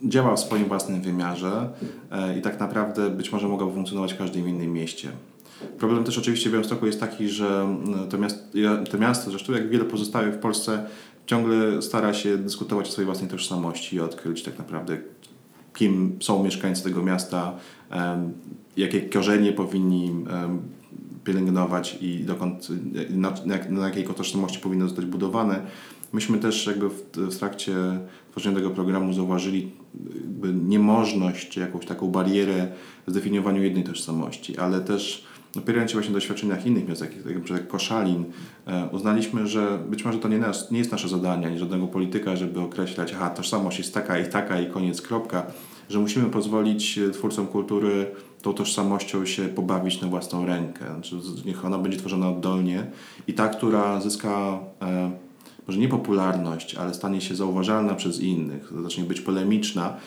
działa 0.03 0.35
w 0.35 0.39
swoim 0.39 0.65
własnym 0.65 1.01
wymiarze 1.01 1.69
e, 2.11 2.37
i 2.37 2.41
tak 2.41 2.59
naprawdę 2.59 3.09
być 3.09 3.31
może 3.31 3.47
mogłaby 3.47 3.73
funkcjonować 3.73 4.13
w 4.13 4.17
każdym 4.17 4.49
innym 4.49 4.73
mieście. 4.73 5.09
Problem 5.79 6.03
też 6.03 6.17
oczywiście 6.17 6.49
w 6.49 6.51
Białymstoku 6.51 6.85
jest 6.85 6.99
taki, 6.99 7.29
że 7.29 7.61
mm, 7.61 8.09
to 8.09 8.17
miasto, 8.17 8.39
to 8.91 8.97
miasto, 8.97 9.29
zresztą 9.29 9.53
jak 9.53 9.69
wiele 9.69 9.85
pozostałych 9.85 10.35
w 10.35 10.37
Polsce, 10.37 10.85
ciągle 11.25 11.81
stara 11.81 12.13
się 12.13 12.37
dyskutować 12.37 12.87
o 12.87 12.91
swojej 12.91 13.05
własnej 13.05 13.29
tożsamości 13.29 13.95
i 13.95 13.99
odkryć 13.99 14.43
tak 14.43 14.57
naprawdę, 14.57 14.97
kim 15.73 16.17
są 16.21 16.43
mieszkańcy 16.43 16.83
tego 16.83 17.03
miasta, 17.03 17.53
jakie 18.77 19.01
korzenie 19.01 19.53
powinni 19.53 20.25
pielęgnować 21.23 21.97
i 22.01 22.19
dokąd, 22.19 22.67
na, 23.09 23.33
na 23.69 23.85
jakiej 23.87 24.03
tożsamości 24.03 24.59
powinno 24.59 24.87
zostać 24.87 25.05
budowane. 25.05 25.61
Myśmy 26.13 26.37
też 26.37 26.67
jakby 26.67 26.89
w, 26.89 27.03
w 27.15 27.37
trakcie 27.37 27.73
tworzenia 28.31 28.55
tego 28.55 28.69
programu 28.69 29.13
zauważyli 29.13 29.71
niemożność, 30.63 31.49
czy 31.49 31.59
jakąś 31.59 31.85
taką 31.85 32.07
barierę 32.07 32.67
w 33.07 33.11
zdefiniowaniu 33.11 33.63
jednej 33.63 33.83
tożsamości, 33.83 34.57
ale 34.57 34.81
też 34.81 35.25
opierając 35.57 35.91
się 35.91 35.97
właśnie 35.97 36.11
na 36.11 36.17
doświadczeniach 36.17 36.65
innych 36.65 36.87
miast, 36.87 37.01
jak, 37.01 37.11
jak, 37.25 37.49
jak 37.49 37.67
Koszalin, 37.67 38.25
e, 38.67 38.89
uznaliśmy, 38.91 39.47
że 39.47 39.79
być 39.89 40.05
może 40.05 40.19
to 40.19 40.27
nie, 40.27 40.37
nas, 40.37 40.71
nie 40.71 40.79
jest 40.79 40.91
nasze 40.91 41.09
zadanie, 41.09 41.47
ani 41.47 41.59
żadnego 41.59 41.87
polityka, 41.87 42.35
żeby 42.35 42.59
określać, 42.59 43.13
aha, 43.15 43.29
tożsamość 43.29 43.77
jest 43.77 43.93
taka 43.93 44.19
i 44.19 44.29
taka 44.29 44.61
i 44.61 44.71
koniec, 44.71 45.01
kropka, 45.01 45.45
że 45.89 45.99
musimy 45.99 46.29
pozwolić 46.29 46.99
twórcom 47.13 47.47
kultury 47.47 48.05
tą 48.43 48.53
tożsamością 48.53 49.25
się 49.25 49.43
pobawić 49.43 50.01
na 50.01 50.07
własną 50.07 50.45
rękę. 50.45 50.85
Znaczy, 50.93 51.15
niech 51.45 51.65
ona 51.65 51.77
będzie 51.77 51.97
tworzona 51.97 52.29
oddolnie 52.29 52.85
i 53.27 53.33
ta, 53.33 53.47
która 53.49 54.01
zyska 54.01 54.59
e, 54.81 55.11
może 55.67 55.79
nie 55.79 55.87
popularność, 55.87 56.75
ale 56.75 56.93
stanie 56.93 57.21
się 57.21 57.35
zauważalna 57.35 57.95
przez 57.95 58.19
innych, 58.19 58.73
zacznie 58.83 59.03
być 59.03 59.21
polemiczna, 59.21 59.97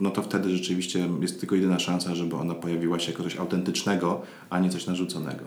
no 0.00 0.10
to 0.10 0.22
wtedy 0.22 0.50
rzeczywiście 0.50 1.08
jest 1.20 1.40
tylko 1.40 1.54
jedyna 1.54 1.78
szansa, 1.78 2.14
żeby 2.14 2.36
ona 2.36 2.54
pojawiła 2.54 2.98
się 2.98 3.12
jako 3.12 3.22
coś 3.22 3.36
autentycznego, 3.36 4.22
a 4.50 4.58
nie 4.58 4.70
coś 4.70 4.86
narzuconego. 4.86 5.44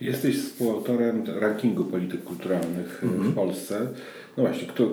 Jesteś 0.00 0.38
współautorem 0.38 1.24
rankingu 1.40 1.84
polityk 1.84 2.24
kulturalnych 2.24 3.00
mm 3.02 3.14
-hmm. 3.14 3.18
w 3.18 3.26
mhm. 3.26 3.32
Polsce. 3.34 3.86
No 4.36 4.42
właśnie, 4.42 4.68
kto, 4.68 4.84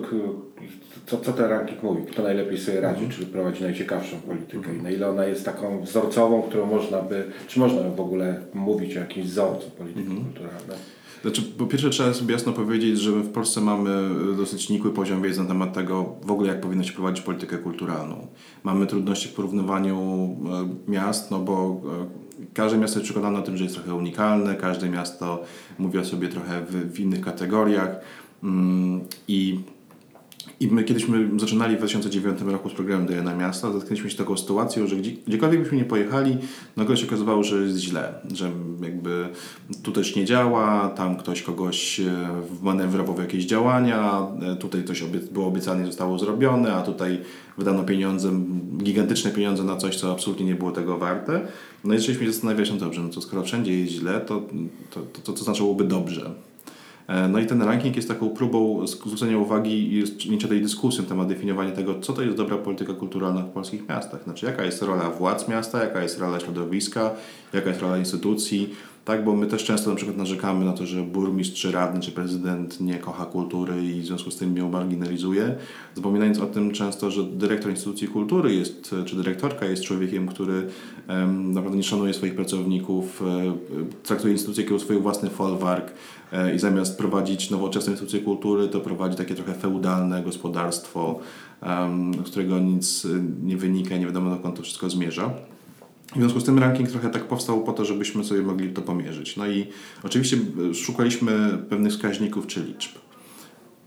co, 1.06 1.18
co 1.18 1.32
ten 1.32 1.46
ranking 1.46 1.82
mówi? 1.82 2.02
Kto 2.02 2.22
najlepiej 2.22 2.58
sobie 2.58 2.80
radzi, 2.80 3.04
mm. 3.04 3.10
czy 3.10 3.26
prowadzi 3.26 3.62
najciekawszą 3.62 4.20
politykę 4.20 4.70
mm. 4.70 4.80
i 4.80 4.82
na 4.82 4.90
ile 4.90 5.10
ona 5.10 5.24
jest 5.24 5.44
taką 5.44 5.80
wzorcową, 5.82 6.42
którą 6.42 6.66
można 6.66 7.02
by, 7.02 7.24
czy 7.48 7.58
można 7.60 7.82
w 7.82 8.00
ogóle 8.00 8.40
mówić 8.54 8.96
o 8.96 9.00
jakimś 9.00 9.26
wzorcu 9.26 9.70
polityki 9.70 10.10
mm. 10.10 10.24
kulturalnej? 10.24 10.78
Znaczy, 11.22 11.42
po 11.42 11.66
pierwsze 11.66 11.90
trzeba 11.90 12.14
sobie 12.14 12.32
jasno 12.32 12.52
powiedzieć, 12.52 13.00
że 13.00 13.10
my 13.10 13.22
w 13.22 13.32
Polsce 13.32 13.60
mamy 13.60 13.90
dosyć 14.36 14.68
nikły 14.68 14.92
poziom 14.92 15.22
wiedzy 15.22 15.40
na 15.40 15.46
temat 15.48 15.72
tego 15.72 16.14
w 16.22 16.30
ogóle 16.30 16.48
jak 16.48 16.60
powinno 16.60 16.84
się 16.84 16.92
prowadzić 16.92 17.24
politykę 17.24 17.58
kulturalną. 17.58 18.26
Mamy 18.64 18.86
trudności 18.86 19.28
w 19.28 19.32
porównywaniu 19.32 19.96
e, 20.86 20.90
miast, 20.90 21.30
no 21.30 21.38
bo 21.38 21.80
e, 22.42 22.44
każde 22.54 22.78
miasto 22.78 22.98
jest 22.98 23.04
przekonane 23.04 23.38
o 23.38 23.42
tym, 23.42 23.56
że 23.56 23.64
jest 23.64 23.76
trochę 23.76 23.94
unikalne, 23.94 24.54
każde 24.54 24.88
miasto 24.88 25.42
mówi 25.78 25.98
o 25.98 26.04
sobie 26.04 26.28
trochę 26.28 26.64
w, 26.66 26.92
w 26.92 27.00
innych 27.00 27.20
kategoriach 27.20 28.00
mm, 28.42 29.00
i 29.28 29.60
i 30.60 30.68
my 30.68 30.84
kiedyśmy 30.84 31.30
zaczynali 31.40 31.74
w 31.74 31.78
2009 31.78 32.40
roku 32.40 32.70
z 32.70 32.72
programem 32.72 33.06
DNA 33.06 33.34
Miasta, 33.34 33.72
zetknęliśmy 33.72 34.10
się 34.10 34.16
z 34.16 34.18
taką 34.18 34.36
sytuacją, 34.36 34.86
że 34.86 34.96
gdzie, 34.96 35.10
gdziekolwiek 35.26 35.60
byśmy 35.60 35.78
nie 35.78 35.84
pojechali, 35.84 36.38
nagle 36.76 36.96
się 36.96 37.06
okazywało, 37.06 37.42
że 37.42 37.62
jest 37.62 37.78
źle, 37.78 38.14
że 38.34 38.50
jakby 38.82 39.28
tu 39.82 39.92
też 39.92 40.16
nie 40.16 40.24
działa, 40.24 40.88
tam 40.88 41.16
ktoś 41.16 41.42
kogoś 41.42 42.00
e, 42.00 42.28
manewrował 42.62 43.14
w 43.14 43.18
jakieś 43.18 43.44
działania, 43.44 44.26
e, 44.52 44.56
tutaj 44.56 44.84
coś 44.84 45.02
było 45.32 45.46
obiecane 45.46 45.86
zostało 45.86 46.18
zrobione, 46.18 46.74
a 46.74 46.82
tutaj 46.82 47.20
wydano 47.58 47.84
pieniądze, 47.84 48.32
gigantyczne 48.76 49.30
pieniądze 49.30 49.64
na 49.64 49.76
coś, 49.76 49.96
co 49.96 50.12
absolutnie 50.12 50.46
nie 50.46 50.54
było 50.54 50.70
tego 50.70 50.98
warte. 50.98 51.40
No 51.84 51.94
i 51.94 51.98
zaczęliśmy 51.98 52.26
się 52.26 52.32
zastanawiać, 52.32 52.70
no 52.70 52.76
dobrze, 52.76 53.00
no 53.00 53.08
to 53.08 53.20
skoro 53.20 53.42
wszędzie 53.42 53.80
jest 53.80 53.92
źle, 53.92 54.20
to 54.20 54.42
to, 54.90 55.00
to, 55.00 55.20
to, 55.22 55.32
to 55.32 55.44
znaczyłoby 55.44 55.84
dobrze. 55.84 56.30
E, 57.10 57.28
no 57.28 57.38
i 57.38 57.46
ten 57.46 57.62
ranking 57.62 57.96
jest 57.96 58.08
taką 58.08 58.30
próbą 58.30 58.86
zwrócenia 58.86 59.38
uwagi 59.38 59.92
i 59.92 60.00
rozpoczęcia 60.00 60.48
tej 60.48 60.62
dyskusji 60.62 61.02
na 61.02 61.08
temat 61.08 61.28
definiowania 61.28 61.72
tego, 61.72 62.00
co 62.00 62.12
to 62.12 62.22
jest 62.22 62.36
dobra 62.36 62.58
polityka 62.58 62.94
kulturalna 62.94 63.42
w 63.42 63.50
polskich 63.50 63.88
miastach. 63.88 64.24
Znaczy, 64.24 64.46
jaka 64.46 64.64
jest 64.64 64.82
rola 64.82 65.10
władz 65.10 65.48
miasta, 65.48 65.84
jaka 65.84 66.02
jest 66.02 66.18
rola 66.18 66.40
środowiska, 66.40 67.10
jaka 67.52 67.68
jest 67.68 67.80
rola 67.80 67.98
instytucji, 67.98 68.74
Tak, 69.04 69.24
bo 69.24 69.36
my 69.36 69.46
też 69.46 69.64
często 69.64 69.90
na 69.90 69.96
przykład 69.96 70.16
narzekamy 70.16 70.64
na 70.64 70.72
to, 70.72 70.86
że 70.86 71.02
burmistrz, 71.02 71.60
czy 71.60 71.72
radny, 71.72 72.00
czy 72.00 72.12
prezydent 72.12 72.80
nie 72.80 72.98
kocha 72.98 73.26
kultury 73.26 73.84
i 73.84 74.00
w 74.00 74.06
związku 74.06 74.30
z 74.30 74.36
tym 74.36 74.56
ją 74.56 74.70
marginalizuje, 74.70 75.56
zapominając 75.94 76.38
o 76.38 76.46
tym 76.46 76.72
często, 76.72 77.10
że 77.10 77.24
dyrektor 77.24 77.70
instytucji 77.70 78.08
kultury 78.08 78.54
jest, 78.54 78.94
czy 79.06 79.16
dyrektorka 79.16 79.66
jest 79.66 79.82
człowiekiem, 79.82 80.28
który 80.28 80.66
em, 81.08 81.52
naprawdę 81.52 81.76
nie 81.76 81.82
szanuje 81.82 82.14
swoich 82.14 82.34
pracowników, 82.34 83.22
e, 83.22 83.54
traktuje 84.02 84.32
instytucję 84.32 84.64
jako 84.64 84.78
swój 84.78 84.98
własny 84.98 85.30
folwark 85.30 85.92
e, 86.32 86.54
i 86.54 86.58
zamiast 86.58 86.98
prowadzić 86.98 87.50
nowoczesne 87.50 87.92
instytucje 87.92 88.20
kultury, 88.20 88.68
to 88.68 88.80
prowadzi 88.80 89.16
takie 89.16 89.34
trochę 89.34 89.54
feudalne 89.54 90.22
gospodarstwo, 90.22 91.20
z 92.26 92.30
którego 92.30 92.58
nic 92.58 93.04
e, 93.04 93.08
nie 93.46 93.56
wynika, 93.56 93.96
nie 93.96 94.06
wiadomo 94.06 94.30
dokąd 94.30 94.56
to 94.56 94.62
wszystko 94.62 94.90
zmierza. 94.90 95.34
W 96.12 96.16
związku 96.16 96.40
z 96.40 96.44
tym 96.44 96.58
ranking 96.58 96.88
trochę 96.90 97.10
tak 97.10 97.24
powstał 97.24 97.64
po 97.64 97.72
to, 97.72 97.84
żebyśmy 97.84 98.24
sobie 98.24 98.42
mogli 98.42 98.68
to 98.68 98.82
pomierzyć. 98.82 99.36
No 99.36 99.46
i 99.46 99.66
oczywiście 100.02 100.36
e, 100.70 100.74
szukaliśmy 100.74 101.58
pewnych 101.68 101.92
wskaźników 101.92 102.46
czy 102.46 102.64
liczb. 102.64 102.92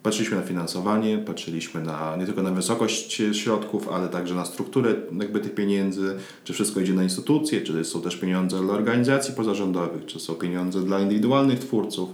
Patrzyliśmy 0.03 0.37
na 0.37 0.43
finansowanie, 0.43 1.17
patrzyliśmy 1.17 1.81
na, 1.81 2.15
nie 2.15 2.25
tylko 2.25 2.43
na 2.43 2.51
wysokość 2.51 3.21
środków, 3.33 3.89
ale 3.89 4.09
także 4.09 4.35
na 4.35 4.45
strukturę 4.45 4.95
jakby 5.19 5.39
tych 5.39 5.55
pieniędzy, 5.55 6.15
czy 6.43 6.53
wszystko 6.53 6.79
idzie 6.79 6.93
na 6.93 7.03
instytucje, 7.03 7.61
czy 7.61 7.85
są 7.85 8.01
też 8.01 8.15
pieniądze 8.15 8.61
dla 8.61 8.73
organizacji 8.73 9.33
pozarządowych, 9.33 10.05
czy 10.05 10.19
są 10.19 10.33
pieniądze 10.33 10.81
dla 10.81 10.99
indywidualnych 10.99 11.59
twórców. 11.59 12.09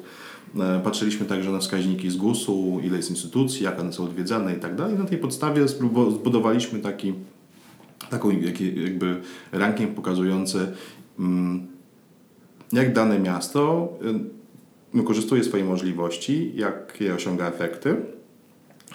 E, 0.59 0.81
Patrzyliśmy 0.83 1.25
także 1.25 1.51
na 1.51 1.59
wskaźniki 1.59 2.09
z 2.09 2.17
GUS-u, 2.17 2.79
ile 2.83 2.97
jest 2.97 3.09
instytucji, 3.09 3.63
jak 3.63 3.79
one 3.79 3.93
są 3.93 4.03
odwiedzane 4.03 4.55
i 4.55 4.59
tak 4.59 4.75
dalej. 4.75 4.97
Na 4.97 5.05
tej 5.05 5.17
podstawie 5.17 5.67
zbudowaliśmy 5.67 6.79
taki 6.79 7.13
taką 8.09 8.29
jakby 8.75 9.21
ranking 9.51 9.95
pokazujący, 9.95 10.71
mm, 11.19 11.67
jak 12.73 12.93
dane 12.93 13.19
miasto 13.19 13.89
y, 14.93 14.97
wykorzystuje 14.97 15.43
swoje 15.43 15.65
możliwości, 15.65 16.51
jakie 16.55 17.15
osiąga 17.15 17.47
efekty 17.47 17.95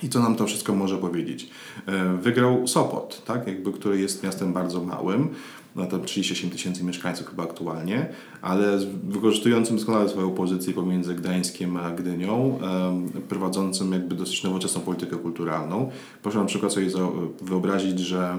i 0.03 0.09
co 0.09 0.21
nam 0.21 0.37
to 0.37 0.47
wszystko 0.47 0.75
może 0.75 0.99
powiedzieć. 0.99 1.51
E, 1.87 2.17
Wygrał 2.17 2.67
Sopot, 2.69 3.23
tak? 3.25 3.47
jakby, 3.47 3.73
który 3.73 4.01
jest 4.01 4.23
miastem 4.23 4.53
bardzo 4.53 4.83
małym, 4.85 5.29
no 5.77 5.87
to 5.87 5.99
38 5.99 6.51
tysięcy 6.51 6.85
mieszkańców 6.85 7.27
chyba 7.27 7.43
aktualnie, 7.43 8.07
ale 8.43 8.79
wykorzystującym 9.09 9.77
doskonale 9.77 10.09
swoją 10.09 10.31
pozycję 10.31 10.73
pomiędzy 10.75 11.15
Gdańskiem 11.15 11.77
a 11.77 11.91
Gdynią, 11.91 12.59
em, 12.63 13.23
prowadzącym 13.29 13.93
jakby 13.93 14.15
dosyć 14.15 14.43
nowoczesną 14.43 14.81
politykę 14.81 15.17
kulturalną. 15.17 15.91
Proszę 16.23 16.39
na 16.39 16.45
przykład 16.45 16.73
sobie 16.73 16.91
za- 16.91 17.09
wyobrazić, 17.43 17.99
że 18.01 18.39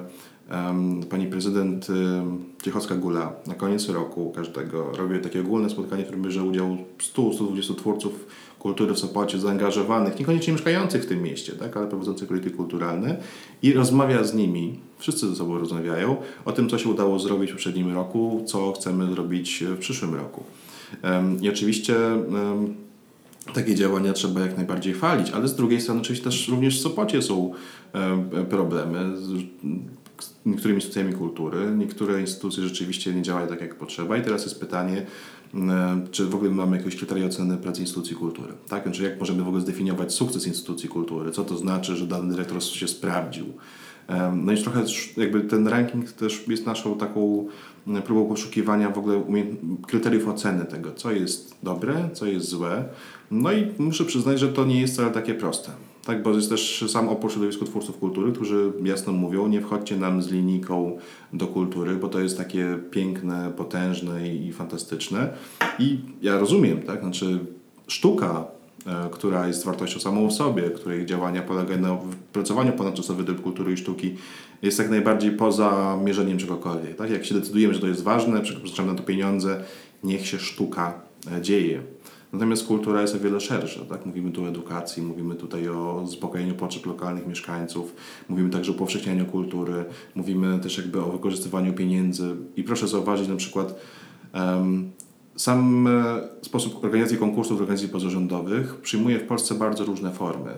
pani 1.09 1.27
prezydent 1.27 1.89
em, 1.89 2.43
Ciechocka-Gula 2.63 3.29
na 3.47 3.55
koniec 3.55 3.89
roku 3.89 4.31
każdego 4.35 4.91
robi 4.91 5.19
takie 5.19 5.41
ogólne 5.41 5.69
spotkanie, 5.69 6.03
w 6.03 6.05
którym 6.05 6.23
bierze 6.23 6.43
udział 6.43 6.77
100-120 7.15 7.75
twórców 7.75 8.27
kultury 8.59 8.93
w 8.93 8.99
Sopocie 8.99 9.39
zaangażowanych, 9.39 10.19
niekoniecznie 10.19 10.53
mieszkających 10.53 11.03
w 11.03 11.05
tym 11.05 11.23
mieście, 11.23 11.53
tak, 11.53 11.77
ale 11.77 11.87
prowadzących 11.87 12.27
polityki 12.27 12.55
kulturalne 12.55 13.17
i 13.61 13.73
rozmawia 13.73 14.23
z 14.23 14.33
nimi, 14.33 14.79
wszyscy 14.97 15.29
ze 15.29 15.35
sobą 15.35 15.57
rozmawiają 15.57 16.17
o 16.45 16.51
tym, 16.51 16.69
co 16.69 16.77
się 16.77 16.89
udało 16.89 17.19
zrobić 17.19 17.49
w 17.49 17.53
poprzednim 17.53 17.93
roku, 17.93 18.43
co 18.47 18.71
chcemy 18.71 19.11
zrobić 19.11 19.63
w 19.67 19.77
przyszłym 19.77 20.15
roku. 20.15 20.43
I 21.41 21.49
oczywiście 21.49 21.95
takie 23.53 23.75
działania 23.75 24.13
trzeba 24.13 24.41
jak 24.41 24.57
najbardziej 24.57 24.93
chwalić, 24.93 25.31
ale 25.31 25.47
z 25.47 25.55
drugiej 25.55 25.81
strony 25.81 26.01
oczywiście 26.01 26.25
też 26.25 26.47
również 26.47 26.79
w 26.79 26.81
Sopocie 26.81 27.21
są 27.21 27.53
problemy 28.49 29.13
niektórymi 30.45 30.77
instytucjami 30.77 31.13
kultury. 31.13 31.75
Niektóre 31.77 32.21
instytucje 32.21 32.63
rzeczywiście 32.63 33.13
nie 33.13 33.21
działają 33.21 33.47
tak, 33.47 33.61
jak 33.61 33.75
potrzeba 33.75 34.17
i 34.17 34.21
teraz 34.21 34.43
jest 34.43 34.59
pytanie, 34.59 35.05
e, 35.53 36.01
czy 36.11 36.25
w 36.25 36.35
ogóle 36.35 36.51
mamy 36.51 36.77
jakieś 36.77 36.95
kryteria 36.95 37.25
oceny 37.25 37.57
pracy 37.57 37.81
instytucji 37.81 38.15
kultury. 38.15 38.53
Tak? 38.69 38.83
Znaczy, 38.83 39.03
jak 39.03 39.19
możemy 39.19 39.43
w 39.43 39.47
ogóle 39.47 39.61
zdefiniować 39.61 40.13
sukces 40.13 40.47
instytucji 40.47 40.89
kultury? 40.89 41.31
Co 41.31 41.43
to 41.43 41.57
znaczy, 41.57 41.95
że 41.95 42.07
dany 42.07 42.31
dyrektor 42.31 42.63
się 42.63 42.87
sprawdził? 42.87 43.45
No 44.35 44.51
i 44.51 44.57
trochę 44.57 44.83
jakby 45.17 45.41
ten 45.41 45.67
ranking 45.67 46.11
też 46.11 46.47
jest 46.47 46.65
naszą 46.65 46.97
taką 46.97 47.47
m, 47.87 48.01
próbą 48.01 48.25
poszukiwania 48.25 48.89
w 48.89 48.97
ogóle 48.97 49.23
kryteriów 49.87 50.27
oceny 50.27 50.65
tego, 50.65 50.91
co 50.91 51.11
jest 51.11 51.55
dobre, 51.63 52.09
co 52.13 52.25
jest 52.25 52.49
złe. 52.49 52.85
No 53.31 53.51
i 53.51 53.71
muszę 53.77 54.05
przyznać, 54.05 54.39
że 54.39 54.47
to 54.47 54.65
nie 54.65 54.81
jest 54.81 54.93
wcale 54.93 55.11
takie 55.11 55.33
proste. 55.33 55.71
Tak, 56.05 56.23
bo 56.23 56.31
jest 56.31 56.49
też 56.49 56.85
sam 56.87 57.09
opór 57.09 57.31
środowisku 57.31 57.65
twórców 57.65 57.97
kultury, 57.97 58.31
którzy 58.31 58.71
jasno 58.83 59.13
mówią, 59.13 59.47
nie 59.47 59.61
wchodźcie 59.61 59.97
nam 59.97 60.21
z 60.21 60.31
linijką 60.31 60.97
do 61.33 61.47
kultury, 61.47 61.95
bo 61.95 62.07
to 62.07 62.19
jest 62.19 62.37
takie 62.37 62.79
piękne, 62.91 63.51
potężne 63.57 64.35
i 64.35 64.53
fantastyczne. 64.53 65.33
I 65.79 65.99
ja 66.21 66.39
rozumiem, 66.39 66.81
tak, 66.81 67.01
znaczy 67.01 67.39
sztuka 67.87 68.45
e, 68.87 69.09
która 69.11 69.47
jest 69.47 69.65
wartością 69.65 69.99
samą 69.99 70.27
w 70.27 70.33
sobie, 70.33 70.69
której 70.69 71.05
działania 71.05 71.41
polegają 71.41 71.81
na 71.81 71.95
wypracowaniu 71.95 72.71
ponadczasowych 72.71 73.25
dóbr 73.25 73.41
kultury 73.41 73.73
i 73.73 73.77
sztuki, 73.77 74.15
jest 74.61 74.79
jak 74.79 74.89
najbardziej 74.89 75.31
poza 75.31 75.99
mierzeniem 76.03 76.37
czegokolwiek. 76.37 76.95
Tak? 76.95 77.09
Jak 77.09 77.25
się 77.25 77.35
decydujemy, 77.35 77.73
że 77.73 77.79
to 77.79 77.87
jest 77.87 78.03
ważne, 78.03 78.41
przeznaczamy 78.41 78.91
na 78.91 78.97
to 78.97 79.03
pieniądze, 79.03 79.63
niech 80.03 80.27
się 80.27 80.39
sztuka 80.39 80.93
e, 81.31 81.41
dzieje. 81.41 81.94
Natomiast 82.35 82.67
kultura 82.67 83.01
jest 83.01 83.15
o 83.15 83.19
wiele 83.19 83.41
szersza. 83.41 83.79
Tak? 83.89 84.05
Mówimy 84.05 84.31
tu 84.31 84.43
o 84.43 84.47
edukacji, 84.47 85.03
mówimy 85.03 85.35
tutaj 85.35 85.69
o 85.69 86.03
zaspokojeniu 86.05 86.55
potrzeb 86.55 86.85
lokalnych 86.85 87.27
mieszkańców, 87.27 87.95
mówimy 88.29 88.49
także 88.49 88.71
o 88.71 88.75
upowszechnianiu 88.75 89.25
kultury, 89.25 89.85
mówimy 90.15 90.59
też 90.59 90.77
jakby 90.77 91.01
o 91.01 91.11
wykorzystywaniu 91.11 91.73
pieniędzy. 91.73 92.35
I 92.55 92.63
proszę 92.63 92.87
zauważyć 92.87 93.27
na 93.27 93.35
przykład 93.35 93.79
em, 94.33 94.91
sam 95.35 95.87
e, 95.87 96.21
sposób 96.41 96.83
organizacji 96.83 97.17
konkursów 97.17 97.59
organizacji 97.59 97.89
pozarządowych 97.89 98.75
przyjmuje 98.75 99.19
w 99.19 99.27
Polsce 99.27 99.55
bardzo 99.55 99.85
różne 99.85 100.11
formy. 100.11 100.51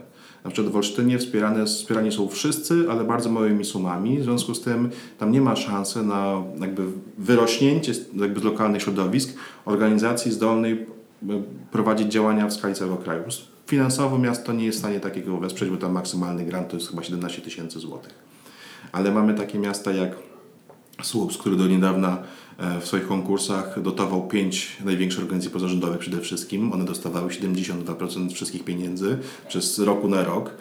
Na 0.44 0.52
przykład 0.52 0.74
w 0.74 0.76
Olsztynie 0.76 1.20
wspierane, 1.20 1.66
wspierani 1.66 2.12
są 2.12 2.28
wszyscy, 2.28 2.86
ale 2.92 3.04
bardzo 3.04 3.30
małymi 3.30 3.66
sumami. 3.66 4.20
W 4.20 4.24
związku 4.24 4.56
z 4.56 4.62
tym 4.62 4.90
tam 5.18 5.32
nie 5.32 5.42
ma 5.42 5.56
szansy 5.56 6.04
na 6.04 6.44
jakby 6.62 6.84
wyrośnięcie 7.18 7.94
jakby 8.16 8.40
z 8.40 8.44
lokalnych 8.44 8.82
środowisk 8.82 9.38
organizacji 9.66 10.32
zdolnej 10.32 10.96
prowadzić 11.71 12.12
działania 12.12 12.47
w 12.47 12.53
skali 12.53 12.75
całego 12.75 12.97
kraju. 12.97 13.23
Finansowo 13.67 14.17
miasto 14.17 14.53
nie 14.53 14.65
jest 14.65 14.77
w 14.77 14.82
stanie 14.82 14.99
takiego 14.99 15.38
wesprzeć, 15.38 15.69
bo 15.69 15.77
tam 15.77 15.91
maksymalny 15.91 16.45
grant 16.45 16.69
to 16.69 16.75
jest 16.75 16.89
chyba 16.89 17.03
17 17.03 17.41
tysięcy 17.41 17.80
złotych. 17.80 18.13
Ale 18.91 19.12
mamy 19.12 19.34
takie 19.34 19.60
miasta 19.60 19.91
jak 19.91 20.12
Słups, 21.01 21.38
który 21.38 21.56
do 21.56 21.67
niedawna 21.67 22.17
e, 22.17 22.21
w 22.82 22.88
swoich 22.88 23.08
konkursach 23.08 23.82
dotował 23.82 24.28
pięć 24.28 24.78
największych 24.86 25.24
organizacji 25.24 25.54
pozarządowych 25.54 26.00
przede 26.00 26.22
wszystkim. 26.22 26.74
One 26.74 26.86
dostawały 26.86 27.30
72% 27.30 28.34
wszystkich 28.34 28.63
pieniędzy 28.63 29.17
przez 29.48 29.80
roku 29.80 30.08
na 30.08 30.24
rok, 30.24 30.52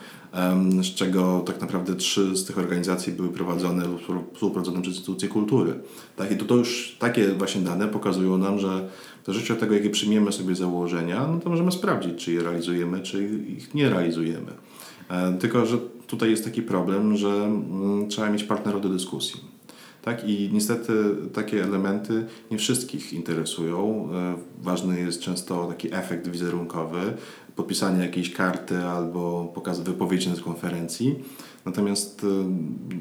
z 0.83 0.95
czego 0.95 1.43
tak 1.47 1.61
naprawdę 1.61 1.97
trzy 1.97 2.37
z 2.37 2.45
tych 2.45 2.59
organizacji 2.59 3.13
były 3.13 3.29
prowadzone 3.29 3.87
lub 4.09 4.35
współprowadzone 4.35 4.83
przez 4.83 4.95
instytucje 4.95 5.29
kultury. 5.29 5.75
Tak, 6.17 6.33
I 6.33 6.37
to, 6.37 6.45
to 6.45 6.55
już 6.57 6.97
takie 6.99 7.29
właśnie 7.29 7.61
dane 7.61 7.89
pokazują 7.89 8.39
nam, 8.39 8.59
że 8.59 8.89
w 9.23 9.27
zależności 9.27 9.53
od 9.53 9.61
tego, 9.61 9.75
jakie 9.75 9.91
przyjmiemy 9.91 10.33
sobie 10.33 10.55
założenia, 10.55 11.27
no 11.27 11.41
to 11.41 11.51
możemy 11.51 11.73
sprawdzić, 11.73 12.25
czy 12.25 12.33
je 12.33 12.43
realizujemy, 12.43 13.01
czy 13.01 13.25
ich 13.59 13.75
nie 13.75 13.89
realizujemy. 13.89 14.53
E, 15.11 15.33
Tylko, 15.33 15.67
że 15.67 15.79
tutaj 16.07 16.31
jest 16.31 16.45
taki 16.45 16.63
problem, 16.63 17.17
że 17.17 17.29
mm, 17.29 18.09
trzeba 18.09 18.31
mieć 18.31 18.45
partnerów 18.45 18.83
do 18.83 18.89
dyskusji. 18.89 19.56
Tak, 20.07 20.29
i 20.29 20.51
niestety 20.53 20.93
takie 21.33 21.65
elementy 21.65 22.27
nie 22.51 22.59
wszystkich 22.59 23.13
interesują. 23.13 24.09
E, 24.15 24.37
Ważny 24.63 25.01
jest 25.01 25.21
często 25.21 25.67
taki 25.67 25.95
efekt 25.95 26.29
wizerunkowy, 26.29 26.99
podpisanie 27.57 28.03
jakiejś 28.03 28.33
karty 28.33 28.79
albo 28.79 29.53
pokaz 29.55 29.81
wypowiedzi 29.81 30.29
na 30.31 30.37
konferencji. 30.37 31.15
Natomiast 31.65 32.25
e, 32.25 32.27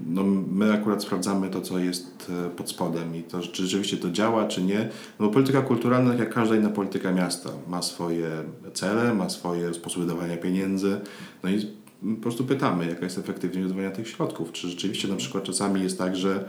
no, 0.08 0.24
my 0.52 0.74
akurat 0.74 1.04
sprawdzamy 1.04 1.50
to, 1.50 1.62
co 1.62 1.80
jest 1.80 2.32
e, 2.46 2.50
pod 2.50 2.70
spodem 2.70 3.16
i 3.16 3.24
to, 3.24 3.42
czy 3.42 3.64
rzeczywiście 3.64 3.98
to 3.98 4.12
działa, 4.12 4.48
czy 4.48 4.64
nie. 4.64 4.90
No, 5.20 5.26
bo 5.26 5.30
polityka 5.30 5.62
kulturalna, 5.62 6.10
tak 6.10 6.20
jak 6.20 6.34
każda 6.34 6.56
inna 6.56 6.70
polityka 6.70 7.12
miasta, 7.12 7.50
ma 7.68 7.82
swoje 7.82 8.30
cele, 8.74 9.14
ma 9.14 9.30
swoje 9.30 9.74
sposoby 9.74 10.06
dawania 10.06 10.38
pieniędzy. 10.38 11.00
No 11.44 11.50
i 11.50 11.68
po 12.16 12.22
prostu 12.22 12.44
pytamy, 12.44 12.88
jaka 12.88 13.04
jest 13.04 13.18
efektywność 13.18 13.64
wydawania 13.64 13.92
tych 13.92 14.08
środków. 14.08 14.52
Czy 14.52 14.70
rzeczywiście 14.70 15.08
na 15.08 15.16
przykład 15.16 15.44
czasami 15.44 15.84
jest 15.84 15.98
tak, 15.98 16.16
że 16.16 16.46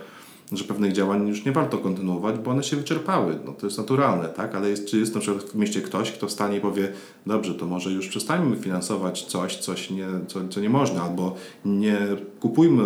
że 0.52 0.64
pewnych 0.64 0.92
działań 0.92 1.28
już 1.28 1.44
nie 1.44 1.52
warto 1.52 1.78
kontynuować, 1.78 2.38
bo 2.38 2.50
one 2.50 2.62
się 2.62 2.76
wyczerpały. 2.76 3.38
No, 3.44 3.52
to 3.52 3.66
jest 3.66 3.78
naturalne, 3.78 4.28
tak? 4.28 4.54
Ale 4.54 4.70
jest, 4.70 4.86
czy 4.86 4.98
jest 4.98 5.14
na 5.14 5.20
przykład 5.20 5.44
w 5.44 5.54
mieście 5.54 5.80
ktoś, 5.80 6.12
kto 6.12 6.26
wstanie 6.26 6.56
i 6.58 6.60
powie, 6.60 6.92
dobrze, 7.26 7.54
to 7.54 7.66
może 7.66 7.90
już 7.90 8.08
przestańmy 8.08 8.56
finansować 8.56 9.24
coś, 9.24 9.56
coś 9.56 9.90
nie, 9.90 10.06
co, 10.26 10.48
co 10.48 10.60
nie 10.60 10.70
można, 10.70 11.02
albo 11.02 11.34
nie 11.64 11.98
kupujmy 12.40 12.84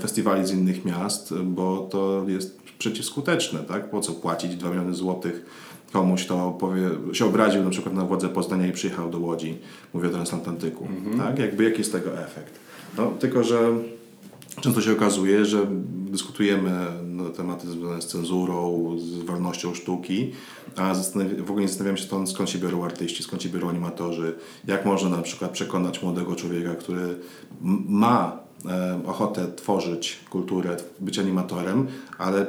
festiwali 0.00 0.46
z 0.46 0.52
innych 0.52 0.84
miast, 0.84 1.34
bo 1.34 1.88
to 1.90 2.24
jest 2.28 2.62
przeciwskuteczne, 2.78 3.58
tak? 3.58 3.90
Po 3.90 4.00
co 4.00 4.12
płacić 4.12 4.56
2 4.56 4.70
miliony 4.70 4.94
złotych 4.94 5.46
komuś, 5.92 6.24
kto 6.24 6.50
powie, 6.50 6.90
się 7.12 7.24
obraził 7.24 7.64
na 7.64 7.70
przykład 7.70 7.94
na 7.94 8.04
władze 8.04 8.28
Poznania 8.28 8.66
i 8.66 8.72
przyjechał 8.72 9.10
do 9.10 9.18
Łodzi, 9.18 9.58
mówię 9.94 10.08
o 10.08 10.12
transatlantyku, 10.12 10.88
tak? 11.18 11.38
Jakby 11.38 11.64
jaki 11.64 11.78
jest 11.78 11.92
tego 11.92 12.18
efekt? 12.18 12.58
No, 12.96 13.12
tylko, 13.18 13.44
że 13.44 13.72
Często 14.60 14.80
się 14.80 14.92
okazuje, 14.92 15.44
że 15.44 15.66
dyskutujemy 16.14 16.70
na 17.02 17.30
tematy 17.30 17.70
związane 17.70 18.02
z 18.02 18.06
cenzurą, 18.06 18.90
z 18.98 19.22
wolnością 19.22 19.74
sztuki, 19.74 20.32
a 20.76 20.94
w 21.38 21.50
ogóle 21.50 21.62
nie 21.62 21.68
zastanawiamy 21.68 21.98
się 21.98 22.08
to, 22.08 22.26
skąd 22.26 22.50
się 22.50 22.58
biorą 22.58 22.84
artyści, 22.84 23.22
skąd 23.22 23.42
się 23.42 23.48
biorą 23.48 23.68
animatorzy, 23.68 24.34
jak 24.66 24.86
można 24.86 25.08
na 25.08 25.22
przykład 25.22 25.50
przekonać 25.50 26.02
młodego 26.02 26.36
człowieka, 26.36 26.74
który 26.74 27.18
ma 27.88 28.38
e, 28.66 29.00
ochotę 29.06 29.52
tworzyć 29.56 30.20
kulturę, 30.30 30.76
być 31.00 31.18
animatorem, 31.18 31.86
ale 32.18 32.46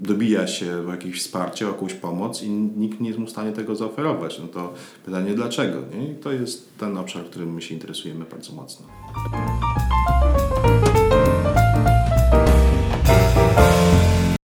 dobija 0.00 0.46
się 0.46 0.88
o 0.88 0.90
jakieś 0.90 1.20
wsparcie, 1.20 1.66
o 1.66 1.68
jakąś 1.68 1.94
pomoc 1.94 2.42
i 2.42 2.50
nikt 2.50 3.00
nie 3.00 3.08
jest 3.08 3.20
mu 3.20 3.26
w 3.26 3.30
stanie 3.30 3.52
tego 3.52 3.76
zaoferować. 3.76 4.38
No 4.38 4.48
to 4.48 4.74
pytanie 5.04 5.34
dlaczego? 5.34 5.78
Nie? 5.96 6.12
I 6.12 6.14
to 6.14 6.32
jest 6.32 6.78
ten 6.78 6.98
obszar, 6.98 7.24
którym 7.24 7.54
my 7.54 7.62
się 7.62 7.74
interesujemy 7.74 8.24
bardzo 8.24 8.52
mocno. 8.52 8.86